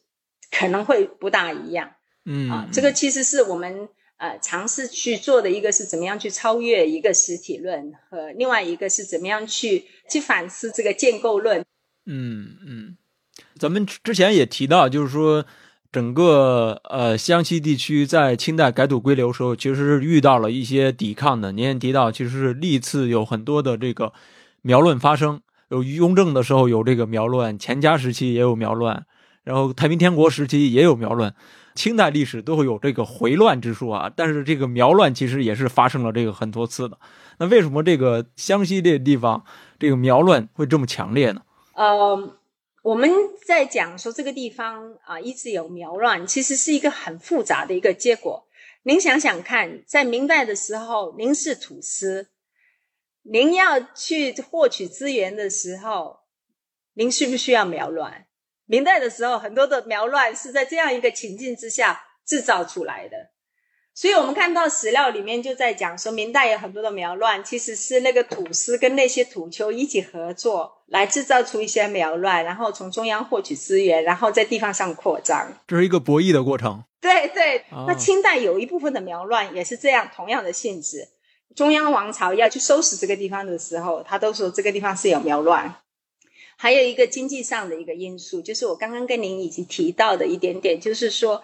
[0.52, 1.92] 可能会不大一样，
[2.26, 11.64] 嗯啊，这个其实是我们呃尝试去做的一个是怎么样去超越一个实体论，和另外一个是怎么样去去反思这个建构论。
[12.06, 12.98] 嗯嗯，
[13.58, 15.46] 咱们之前也提到，就是说
[15.94, 21.54] 整个呃湘西地区在清代改土归流时候，其实是遇到了一些抵抗的。
[21.54, 24.12] 您也提到，其实是历次有很多的这个
[24.62, 25.42] 苗论发生。
[25.76, 29.06] 有雍正的时候有这个苗乱，乾嘉时期也有苗乱，
[29.44, 31.36] 然后太平天国时期也有苗乱，
[31.76, 34.12] 清代历史都会有这个回乱之说啊。
[34.16, 36.98] 但是这个苗乱其实也是发生了这个很多次的。
[37.40, 39.44] 那为什么这个湘西这个地方
[39.78, 41.42] 这个苗乱会这么强烈呢？
[41.74, 42.38] 呃，
[42.82, 43.12] 我们
[43.46, 48.46] 在讲说这个地方啊一直有苗乱，其实是一个很复杂的一个结果。
[48.84, 52.30] 您想想看，在明代的时候，您是土司。
[53.28, 56.20] 您要去获取资源的时候，
[56.94, 58.28] 您需不需要苗乱？
[58.66, 63.32] 明代的时候，很多的苗乱是在这样一个情境之下制造出来的。
[63.96, 75.52] 所以，我们看到史料里面就在讲说，明代有很多的苗乱，其实是那个土司跟那些土丘一起合作来制造出一些苗乱，然后从中央获取资源，然后在地方上扩张。
[75.66, 76.84] 这是一个博弈的过程。
[77.02, 81.08] 对对，那清代有一部分的苗乱也是这样，同样的性质。
[81.56, 85.76] 中央王朝要去收拾这个地方的时候，他都说这个地方是有苗乱。
[86.58, 91.44] 还有一个经济上的一个因素，就是我刚刚跟您已经提到的一点点，就是说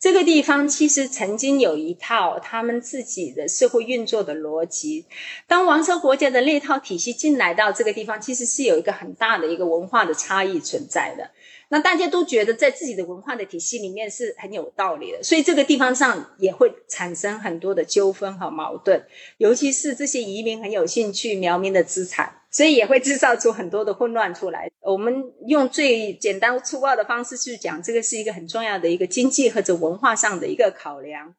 [0.00, 5.06] 这个地方其实曾经有一套他们自己的社会运作的逻辑。
[5.46, 11.30] 当王朝国家的那套体系进来到这个地方，其实是有一个很大的一个文化的差异存在的。
[11.70, 19.06] 那大家都觉得在自己的文化的体系里面是很有道理的，所以这个地方上也会产生很多的纠纷和矛盾，
[19.36, 24.70] 尤其是这些移民很有兴趣苗民的资产，所以也会制造出很多的混乱出来。
[24.80, 31.34] 我们用最简单粗暴的方式去讲，这个是一个很重要的一个经济或者文化上的一个考量。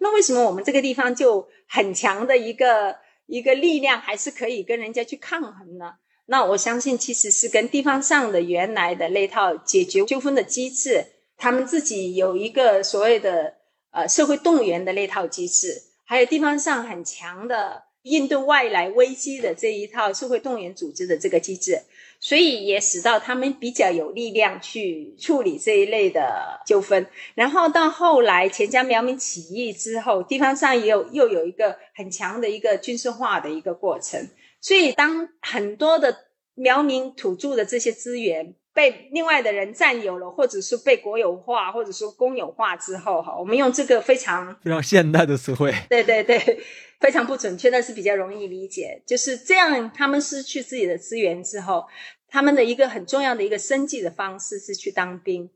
[0.00, 2.96] 那为什么我们这个地方就很强的一个
[3.26, 5.92] 一个力量，还是可以跟人家去抗衡呢？
[6.32, 11.06] 那我相信，其实是跟地方上的原来的那套解决纠纷的机制，
[11.36, 13.54] 他们自己有一个所谓的
[13.90, 21.82] 呃社会动员的那套机制，还有地方上很强的应对外来危机的这一套社会动员组织的这个机制，
[22.20, 27.08] 所以也使到他们比较有力量去处理这一类的纠纷。
[27.34, 34.28] 然后到后来钱江苗民起义之后，地方上也有又有一个很强的一个军事化的一个过程。
[34.60, 36.16] 所以，当很多的
[36.54, 46.60] 苗民土著的这些资源被另外的人占有了，或者是被国有化，或者说公有化之后，哈，我们用这个非常非常现代的词汇， 对对对，
[47.00, 49.02] 非常不准确，但是比较容易理解。
[49.06, 51.86] 就是这样，他们失去自己的资源之后，
[52.28, 55.50] 他们的一个很重要的一个生计的方式是去当兵，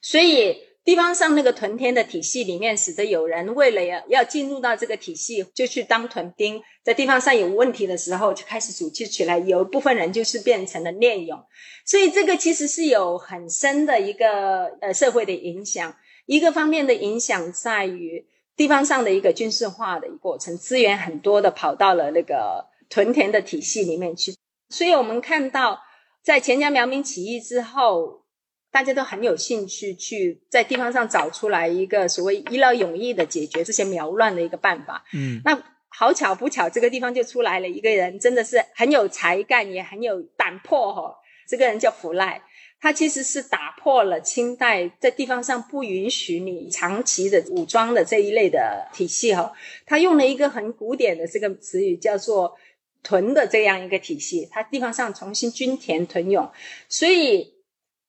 [0.00, 0.73] 所以。
[0.84, 6.62] 地方上那个屯田的体系里面，使得有人为了要要进入到这个体系，就去当屯兵。
[6.82, 9.38] 在地方上有问题的时候，就开始组织起来。
[9.38, 11.42] 有一部分人就是变成了练勇，
[11.86, 15.96] 所以这个其实是有很深的一个呃社会的影响。
[16.26, 24.34] 一个方面的影响在于地方上的一个军事化的一过程，资源很多的跑到了那个屯田的体系里面去。
[24.68, 25.80] 所以我们看到，
[26.22, 28.23] 在钱江苗民起义之后。
[28.74, 35.04] 大家都很有兴趣去在地方上找出来一个所谓一劳永逸的解决这些苗乱的一个办法。
[35.12, 41.14] 嗯，那好巧不巧，这个地方就出来了一个人，真的是很有才干，也很有胆魄哈。
[41.46, 42.42] 这个人叫福赖，
[42.80, 49.52] 他其实是打破了清代在地方上不允许你长期的武装的这一类的体系哈。
[49.86, 52.56] 他用了一个很古典的这个词语，叫做
[53.04, 54.48] “屯”的这样一个体系。
[54.50, 56.50] 他地方上重新均田屯勇，
[56.88, 57.53] 所以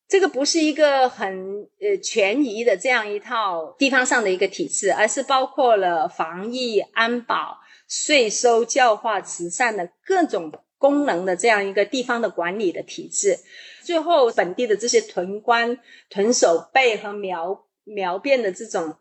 [0.07, 13.39] 这个不是一个很呃权宜的这样一套地方上的一个体制，而是包括了防疫、安保、税收、教化、慈善的各种功能的这样一个地方的管理的体制。
[13.83, 15.79] 最后，本地的这些屯官、
[16.09, 18.97] 屯守备和苗苗变的这种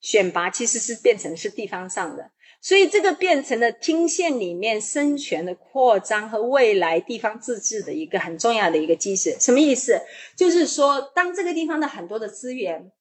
[0.00, 2.31] 选拔，其实是变成是地方上的，
[2.62, 9.36] 所以这个变成了听县里面生权的扩张和未来地方自治的一个很重要的一个基石。
[9.38, 10.00] 什么意思？
[10.36, 12.92] 就是说，当这个地方的很多的资源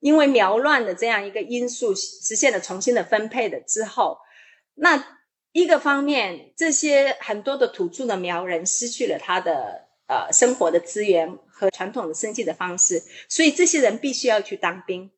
[0.00, 4.18] 因为苗乱的这样一个因素实现了重新的分配的之后，
[4.74, 5.20] 那
[5.52, 9.84] 一个方面，这些很多的土著的苗人失去了他的。
[10.06, 15.10] 呃，生活的资源和传统的生计的方式，所以这些人必须要去当兵。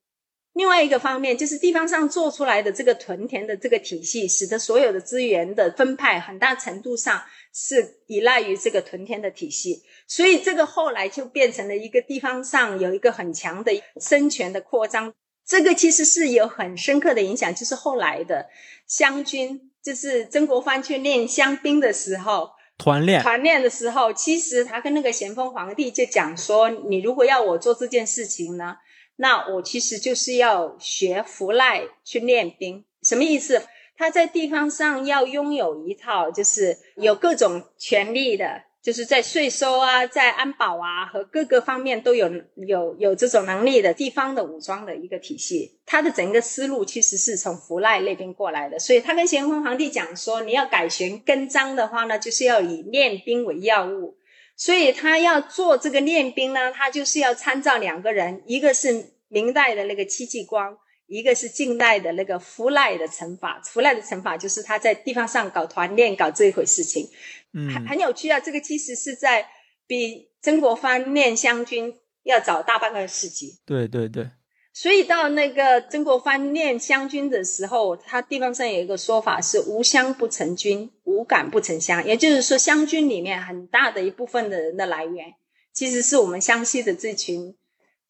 [0.57, 9.83] 另外一个方面，就是地方上做出来的这个屯田的这个体系，使得所有的资源的分派很大程度上是依赖于这个屯田的体系。
[10.09, 15.13] 所以这个后来就变成了一个地方上有一个很强的生权的扩张。
[15.47, 18.47] 这个其实是有很深刻的影响，就是后来的
[18.87, 22.49] 湘军，就是曾国藩去练湘兵的时候。
[22.79, 28.77] 团练团练的时候，其实他跟那个咸丰皇帝就讲说：“你如果要我做这件事情呢，
[29.17, 32.85] 那我其实就是要学福赖去练兵。
[33.03, 33.63] 什么意思？
[33.97, 54.17] 他在地方上要拥有一套，就是有各种权力的。”就是在税收啊，在安保啊和各个方面都有有有这种能力的地方的武装的一个体系，他的整个思路其实是从福赖那边过来的，所以他跟咸丰皇帝讲说，你要改弦更张的话呢，就是要以练兵为要务，
[54.57, 60.77] 所以他要做这个练兵呢，他就是要参照两个人，一个是明代的那个戚继光。
[61.09, 67.09] 一个是近代的那个福赖的惩罚，福赖的惩罚就是他在地方上搞团练，搞这一回事情，
[67.53, 68.41] 嗯，很很有趣啊。
[68.41, 69.49] 这个其实是在
[69.87, 71.95] 比曾国藩练湘军
[72.25, 73.61] 要早大半个世纪。
[73.65, 74.29] 对对对。
[74.77, 85.33] 所以到那个曾国藩念湘军的时候，他地方上有一个说法是“无湘不成军，无感不成湘”，也就是说，湘军里面很大的一部分的人的来源，
[85.73, 87.57] 其实是我们湘西的这群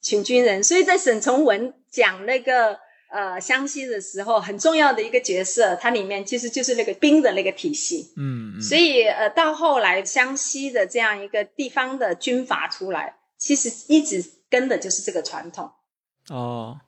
[0.02, 0.64] 群军人。
[0.64, 2.80] 所以在沈从文讲那个。
[3.08, 8.12] 呃，湘西的时候很重要的一个角色，它里面其实就是那个兵的那个体系。
[8.16, 15.70] 嗯，所以呃，到后来湘西的这样一个地方的军阀出来，其实一直跟的就是这个传统。
[16.30, 16.80] 哦，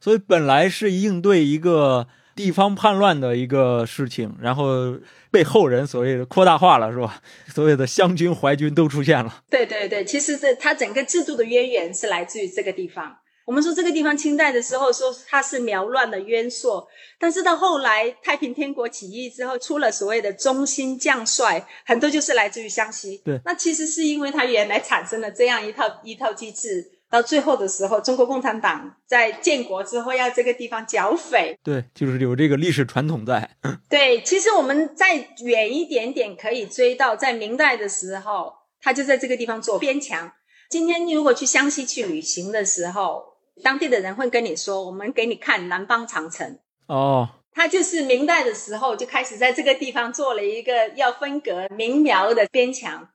[0.00, 4.96] 所以本来是应对一个地方叛乱的一个事情，然后
[5.30, 7.20] 被后人所谓的扩大化了，是吧？
[7.48, 9.42] 所谓的湘军、淮军都出现了。
[9.50, 13.18] 对对对，其实这它整个制度的渊源是来自于这个地方。
[13.44, 16.86] 我们说这个地方清代的时候说它是苗乱的渊硕，
[17.18, 23.22] 但是到后来太平天国起义之后，出了所谓的中兴将帅，很多就是来自于湘西。
[23.24, 31.58] 对，那其实是因为它原来产生了这样一套一套机制，到最后的时候，中国共产党在建国之后要这个地方剿匪。
[31.62, 33.56] 对，就是有这个历史传统在。
[33.88, 40.32] 对，其实我们再远一点点可以追到在明代的时候，他就在这个地方做边墙。
[40.68, 43.24] 今天如果去湘西去旅行的时候，
[43.62, 53.08] 当地的人会跟你说：“我们给你看南方长城。”哦，他就是明代的时候就开始在这个地方做了一个要分隔明苗的边墙，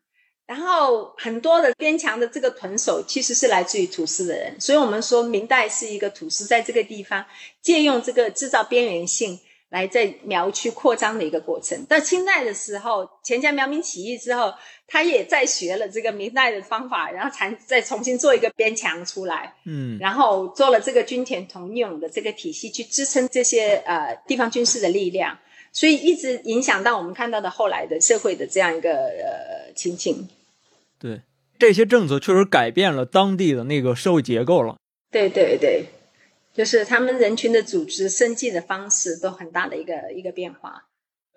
[0.46, 7.26] 然后很多的边墙的这个屯守其实是来自于土司的人，所以我们说明代是一个土司在这个地方
[7.62, 9.40] 借用这个制造边缘性。
[9.74, 11.84] 来在苗区扩张的一个过程。
[11.86, 14.54] 到清代的时候，钱家苗民起义之后，
[14.86, 19.56] 他也在学了这个明代的方法，然后才再重新做一个边墙出来。
[19.66, 25.40] 嗯，然后做了这个军田同用的这个体系，去支撑这些呃地方军事的力量，
[25.74, 30.30] 所以一直影响到我们看到的后来的社会的这样一个呃情景。
[30.98, 31.24] 对，
[31.60, 34.78] 这些政策确实改变了当地的那个社会结构了。
[35.12, 35.88] 对对对。
[36.54, 40.84] 就是他们人群的组织、生计的方式都很大的一个一个变化。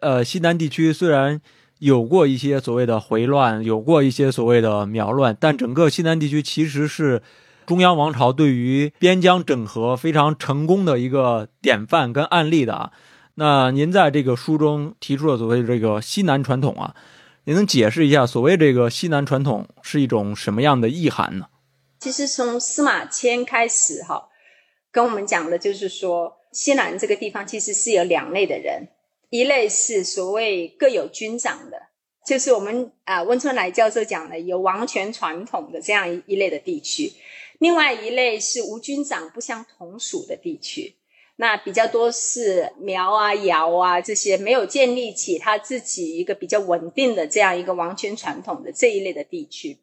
[0.01, 1.41] 呃，西南地区虽然
[1.79, 7.23] 有过一些所谓的回乱，有过一些所谓的苗乱，但整个西南地区其实是
[7.65, 12.93] 中央王朝对于边疆整合非常成功的一个典范跟案例的啊。
[13.39, 16.97] 那您在这个书中提出了所谓这个西南传统啊，
[17.45, 21.49] 您能解释一下所谓这个西南传统是一种什么样的意涵呢？
[22.01, 24.31] 其实从司马迁开始哈。
[24.91, 28.89] 跟我们讲的就是说，西南这个地方其实是有两类的人，
[29.29, 31.77] 一类是所谓各有军长的
[32.27, 37.13] 就是我们啊温春来教授讲的有王权传统的这样一一类的地区，
[37.59, 40.97] 另外一类是无军长不相同属的地区。
[41.37, 49.79] 那比较多是苗啊、瑶啊这些没有建立起他自己一个比较稳定的这样一个王权传统的这一类的地区。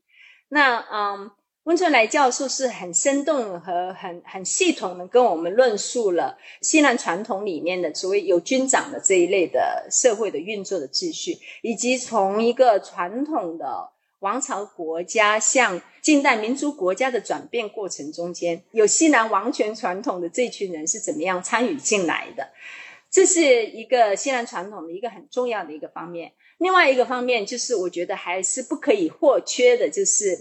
[0.50, 1.32] 那嗯，
[1.64, 13.94] 温春来教授是很生动和很很系统的跟我们论述了西南传统里面的所谓有军长的这一类的社会的运作的秩序，以及从一个传统的。
[14.20, 22.50] 王朝国家向近代民族国家的转变过程中间，有西南王权传统的这群人是怎么样参与进来的？
[23.10, 26.34] 这是一个西南传统的一个很重要的一个方面。
[26.58, 30.38] 另外一个方面就是，我觉得还是不可以或缺的，就是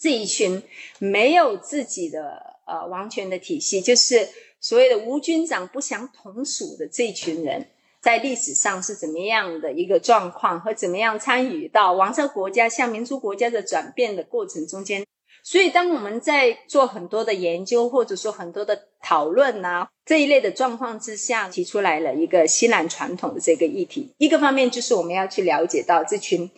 [0.00, 0.62] 这一群
[0.98, 7.68] 没有自己的呃王权的体系，就是所谓的无军长不相同属的这群人。
[8.04, 15.06] 在历史上是怎么样的一个状况，和怎么样参与到王朝国家向民族国家的转变的过程中间？
[15.42, 24.12] 所以，当我们在做很多的研究，或者说很多的讨论呐这一类的状况之下，提出来了一个西南传统的这个议题。
[24.18, 26.50] 一个方面就是我们要去了解到这群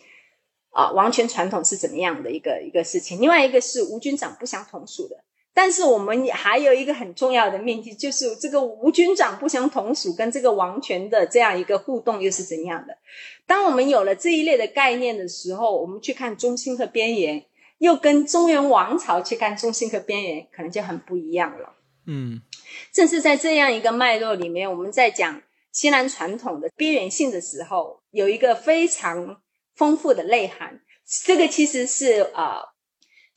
[0.71, 5.23] 啊王权传统是怎么样的一个一个事情，另外一个是吴军长不相同属的。
[5.57, 12.95] 但是我们还有一个很重要的命题，就是这个吴军长不相同属跟这个王权的这样一个互动又是怎样的？
[13.47, 17.43] 当我们有了这一类的概念的时候，我们去看中心和边缘，
[17.79, 21.73] 又跟中原王朝去看中心和边缘，可能就很不一样了。
[22.05, 22.39] 嗯，
[22.93, 25.41] 正是在这样一个脉络里面，我们在讲
[25.71, 29.41] 西南传统的边缘性的时候，有一个非常
[29.73, 30.81] 丰富的内涵。
[31.25, 32.76] 这个其实是啊。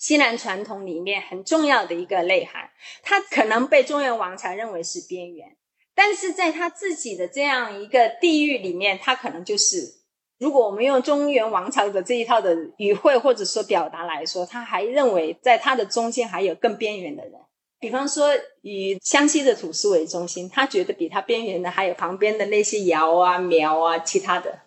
[0.00, 2.70] 西南传统里面很重要的一个内涵，
[3.02, 5.56] 他可能被中原王朝认为是边缘，
[5.94, 9.96] 但是在他自己的这样一个地域里面，他可能就是，
[10.38, 17.34] 如果我们用中原王朝的这一套的语汇或者说表达来说，他还认为在他的中间还有更边缘的人，
[17.78, 18.30] 比方说
[18.62, 24.60] 以湘西的土司为中心，他觉得比他边缘的还有旁边的那些瑶啊、苗啊，其他的，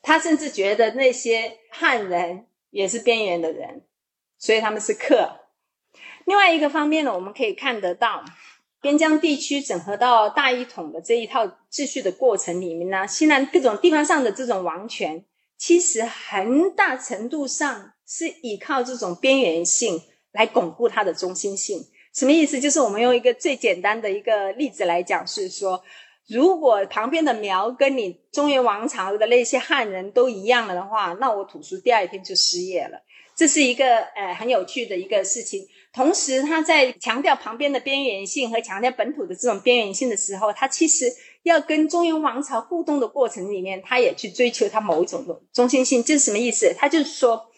[0.00, 3.82] 他甚至觉得那些汉人也是边缘的人。
[4.38, 5.40] 所以他们是客。
[6.24, 8.24] 另外一个方面呢，我们可以看得到，
[8.80, 15.24] 边疆地区整合到大一统的这一套秩序的过程里面呢，西南各种地方上的这种王权，
[15.56, 20.00] 其实很大程度上是依靠这种边缘性
[20.32, 21.86] 来巩固它的中心性。
[22.14, 22.60] 什么意思？
[22.60, 25.82] 就是我们用一个最简单的一个例子来讲，是说，
[26.26, 33.00] 如果旁边的苗跟你中原王朝的那些汉人都一样了的话，那我土叔第二天就失业了。
[33.38, 41.06] 这是一个呃很有趣的一个事情，同时他在强调旁边的边缘性和强调本土的这种边缘性的时候，他其实
[41.44, 46.02] 要跟中原王朝互动的过程里面，他也去追求他某一种的中心性。
[46.02, 46.74] 这是什么意思？
[46.76, 47.52] 他就是说，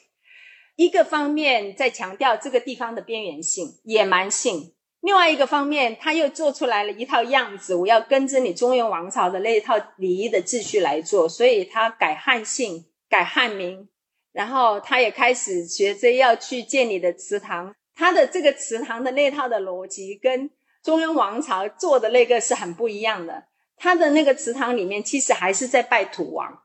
[0.76, 13.88] 一个方面在强调这个地方的边缘性、野蛮性，另外一个方面他又做出来了一套样子，我要跟着你中原王朝的那一套礼仪的秩序来做，所以他改汉姓、改汉名。
[14.32, 20.50] 然后他也开始学着要去建你的祠堂，他的这个祠堂的那套的逻辑跟
[20.82, 23.44] 中原王朝做的那个是很不一样的。
[23.76, 26.62] 他的那个祠堂里面其实还是在拜土王，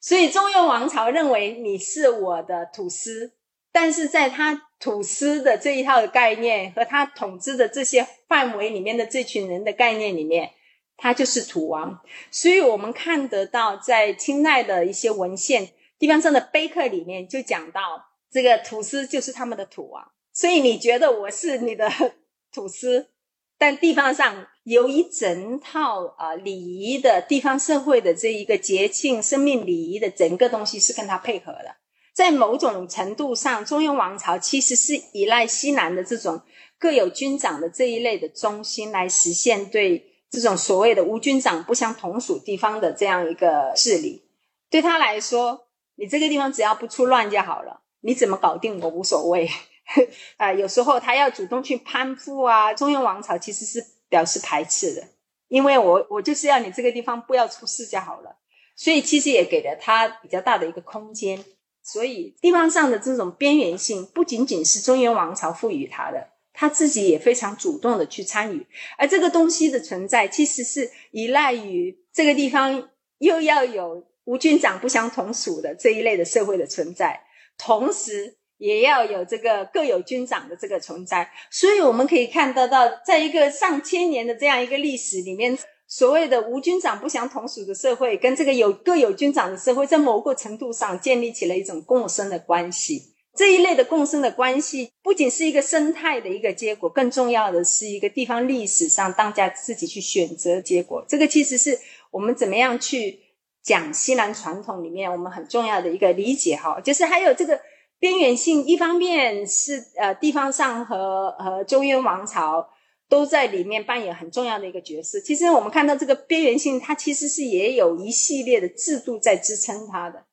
[0.00, 3.32] 所以中原王朝认为你是我的土司，
[3.72, 10.50] 但是在他土司的这一套的概念和他统治的这些范围里面的这群人的概念里面，
[10.96, 12.00] 他就是土王。
[12.30, 15.70] 所以我们看得到在清代的一些文献。
[16.02, 17.80] 地方上的碑刻里面就讲到，
[18.28, 21.88] 这个土司就是他们的土王，所以你觉得我是你的
[22.52, 23.10] 土司，
[23.56, 31.76] 但地方上有一整套啊礼仪的地方社会的这一个节庆、生命礼仪的整个东西是跟他配合的。
[32.12, 36.42] 在某种程度上，中原王朝其实是依赖西南的这种
[36.80, 44.24] 各有军长的这一类的中心来实现对这种所谓的无军长不相同属地方的这样一个治理。
[44.68, 45.68] 对他来说。
[46.02, 49.48] 你这个地方只要不出乱就好了，你怎么搞定我无所谓。
[50.36, 55.04] 啊，有时候他要主动去攀附啊，中原王朝其实是表示排斥的，
[55.46, 58.36] 因为我我就是要你这个地方不要出事就好了，
[58.74, 61.44] 所以其实也给了他比较大的一个空间。
[61.84, 68.66] 所以地方上的这种边缘性不仅仅是中原王朝赋予他的，他自己也非常主动的去参与，
[68.98, 72.88] 而这个东西的存在其实是依赖于这个地方
[73.18, 74.04] 又要有。
[74.24, 77.20] 无军长不相同属的这一类的社会的存在，
[77.58, 85.58] 同时也要有这个各有军长的这个存在，所以我们可以看得到，在一个上千年的这样一个历史里面，
[85.88, 93.12] 所谓的无军长不相同属的社会，跟这个有各有军长的社会，在某个程度上建立起了一种共生的关系。
[93.34, 101.04] 这一类的共生的关系，不仅是一个生态的一个结果，更重要的是一个地方历史上当家自己去选择结果。
[101.08, 101.78] 这个其实是
[102.10, 103.20] 我们怎么样去
[103.62, 107.60] 讲西南传统里面我们很重要的一个理解哈，就是还有这个
[107.98, 112.68] 边缘性，一方面是呃地方上和和中原王朝。
[113.08, 115.20] 都在里面扮演很重要的一个角色。
[115.20, 120.24] 其实我们看到这个边缘性，它其实是也有一系列的制度在支撑它的，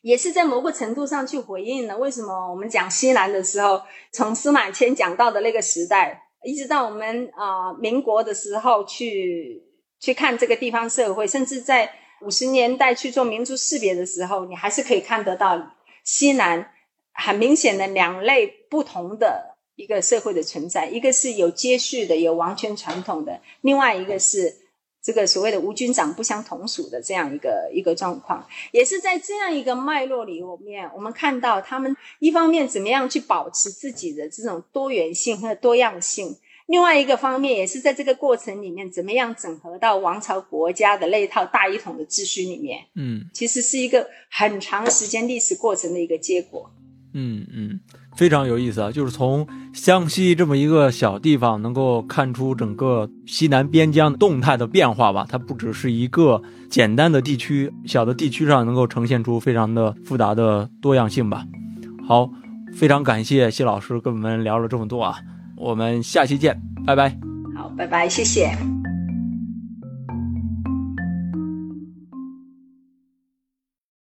[0.00, 9.62] 也是在某个程度上去回应了为什么我们讲西南的时候，从司马迁讲到的那个时代，一直到我们啊民国的时候去
[10.00, 11.92] 去看这个地方社会，甚至在
[12.22, 16.70] 五十年代去做民族识别的时候，你还是可以看得到西南
[17.12, 19.56] 很明显的两类不同的。
[19.76, 24.52] 一个社会的存在，一个是有接续的、有王权传统的，另外一个是
[25.00, 36.36] 这个所谓的无军长不相同属的这样一个一个状况，也是在这样一个脉络里面，我们看到他们一方面怎么样去保持自己的这种多元性和多样性，
[36.68, 42.78] 另外一个方面也是在这个过程里面怎么样整合到王朝国家的那一套大一统的秩序里面。
[42.94, 46.70] 嗯，其实是一个很长时间历史过程的一个结果。
[47.14, 47.80] 嗯嗯。
[48.18, 55.24] 非常有意思啊，就是从湘西这么一个小地方，能够看出整个西南边疆动态的变化吧。
[55.28, 61.46] 它不只是一个简单的地区，小的地区上能够呈现出非常的复杂的多样性吧。
[62.06, 62.28] 好，
[62.74, 65.20] 非常感谢谢老师跟我们聊了这么多啊，
[65.58, 67.10] 我们下期见，拜拜。
[67.56, 68.77] 好，拜拜，谢谢。